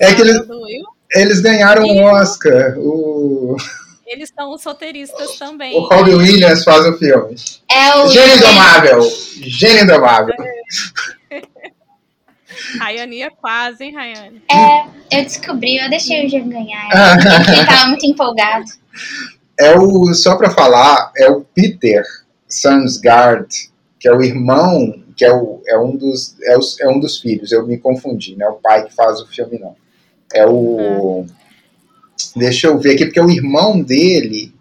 [0.00, 0.40] é que eles,
[1.14, 2.74] eles ganharam um Oscar.
[2.78, 3.56] O,
[4.06, 5.76] Eles são os roteiristas também.
[5.76, 7.36] o Robbie Williams faz o filme.
[7.70, 8.08] É o.
[8.08, 9.02] Gênio Indomável.
[9.42, 10.34] Gênio Indomável.
[12.80, 14.42] Rayane é quase, hein, Rayane?
[15.10, 16.88] Eu descobri, eu deixei o Jean ganhar.
[16.92, 17.16] Ah.
[17.52, 18.64] Ele tava muito empolgado.
[19.58, 22.02] É o, só pra falar, é o Peter
[22.48, 23.70] Sansgaard,
[24.00, 27.52] que é o irmão, que é, o, é, um dos, é, é um dos filhos.
[27.52, 29.76] Eu me confundi, não é o pai que faz o filme, não.
[30.32, 31.26] É o.
[32.36, 34.52] Deixa eu ver aqui, porque é o irmão dele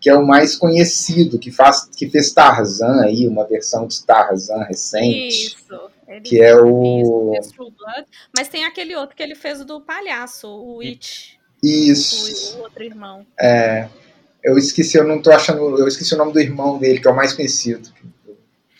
[0.00, 4.64] que é o mais conhecido, que, faz, que fez Tarzan aí, uma versão de Tarzan
[4.64, 5.28] recente.
[5.46, 5.80] Isso.
[6.08, 10.80] Ele Que é o- Blood, mas tem aquele outro que ele fez do palhaço, o
[10.80, 12.56] It, Isso.
[12.56, 13.24] o, o outro irmão.
[13.38, 13.88] É,
[14.42, 15.78] eu esqueci, eu não tô achando.
[15.78, 17.92] Eu esqueci o nome do irmão dele, que é o mais conhecido.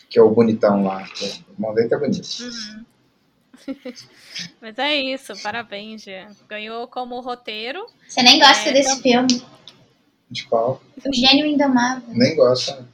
[0.09, 1.03] Que é o bonitão lá.
[1.47, 2.27] O irmão dele tá bonito.
[2.41, 2.85] Uhum.
[4.61, 6.27] mas é isso, parabéns, Jean.
[6.49, 7.85] Ganhou como roteiro.
[8.07, 9.41] Você nem gosta É, desse filme.
[10.29, 10.81] De qual?
[11.05, 12.03] O Gênio Indomável.
[12.09, 12.85] Nem gosta.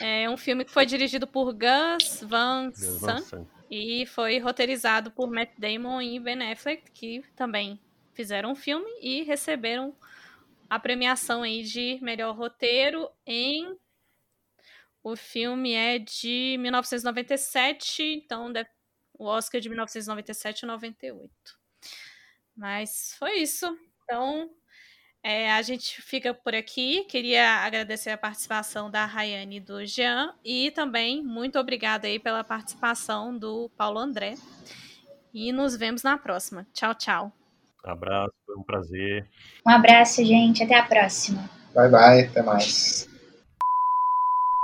[0.00, 3.24] É um filme que foi dirigido por Gus Van Sant.
[3.70, 7.78] e foi roteirizado por Matt Damon e Ben Affleck, que também
[8.12, 9.94] fizeram um filme e receberam
[10.68, 13.76] a premiação aí de melhor roteiro em
[15.02, 18.68] o filme é de 1997, então deve-
[19.14, 21.56] o Oscar é de 1997 e 98.
[22.56, 23.66] Mas foi isso.
[24.04, 24.50] Então,
[25.22, 27.04] é, a gente fica por aqui.
[27.04, 32.44] Queria agradecer a participação da Rayane e do Jean e também muito obrigada aí pela
[32.44, 34.34] participação do Paulo André.
[35.34, 36.66] E nos vemos na próxima.
[36.72, 37.45] Tchau, tchau.
[37.86, 39.26] Abraço, foi um prazer.
[39.66, 40.62] Um abraço, gente.
[40.62, 41.48] Até a próxima.
[41.74, 43.08] Bye bye, até mais.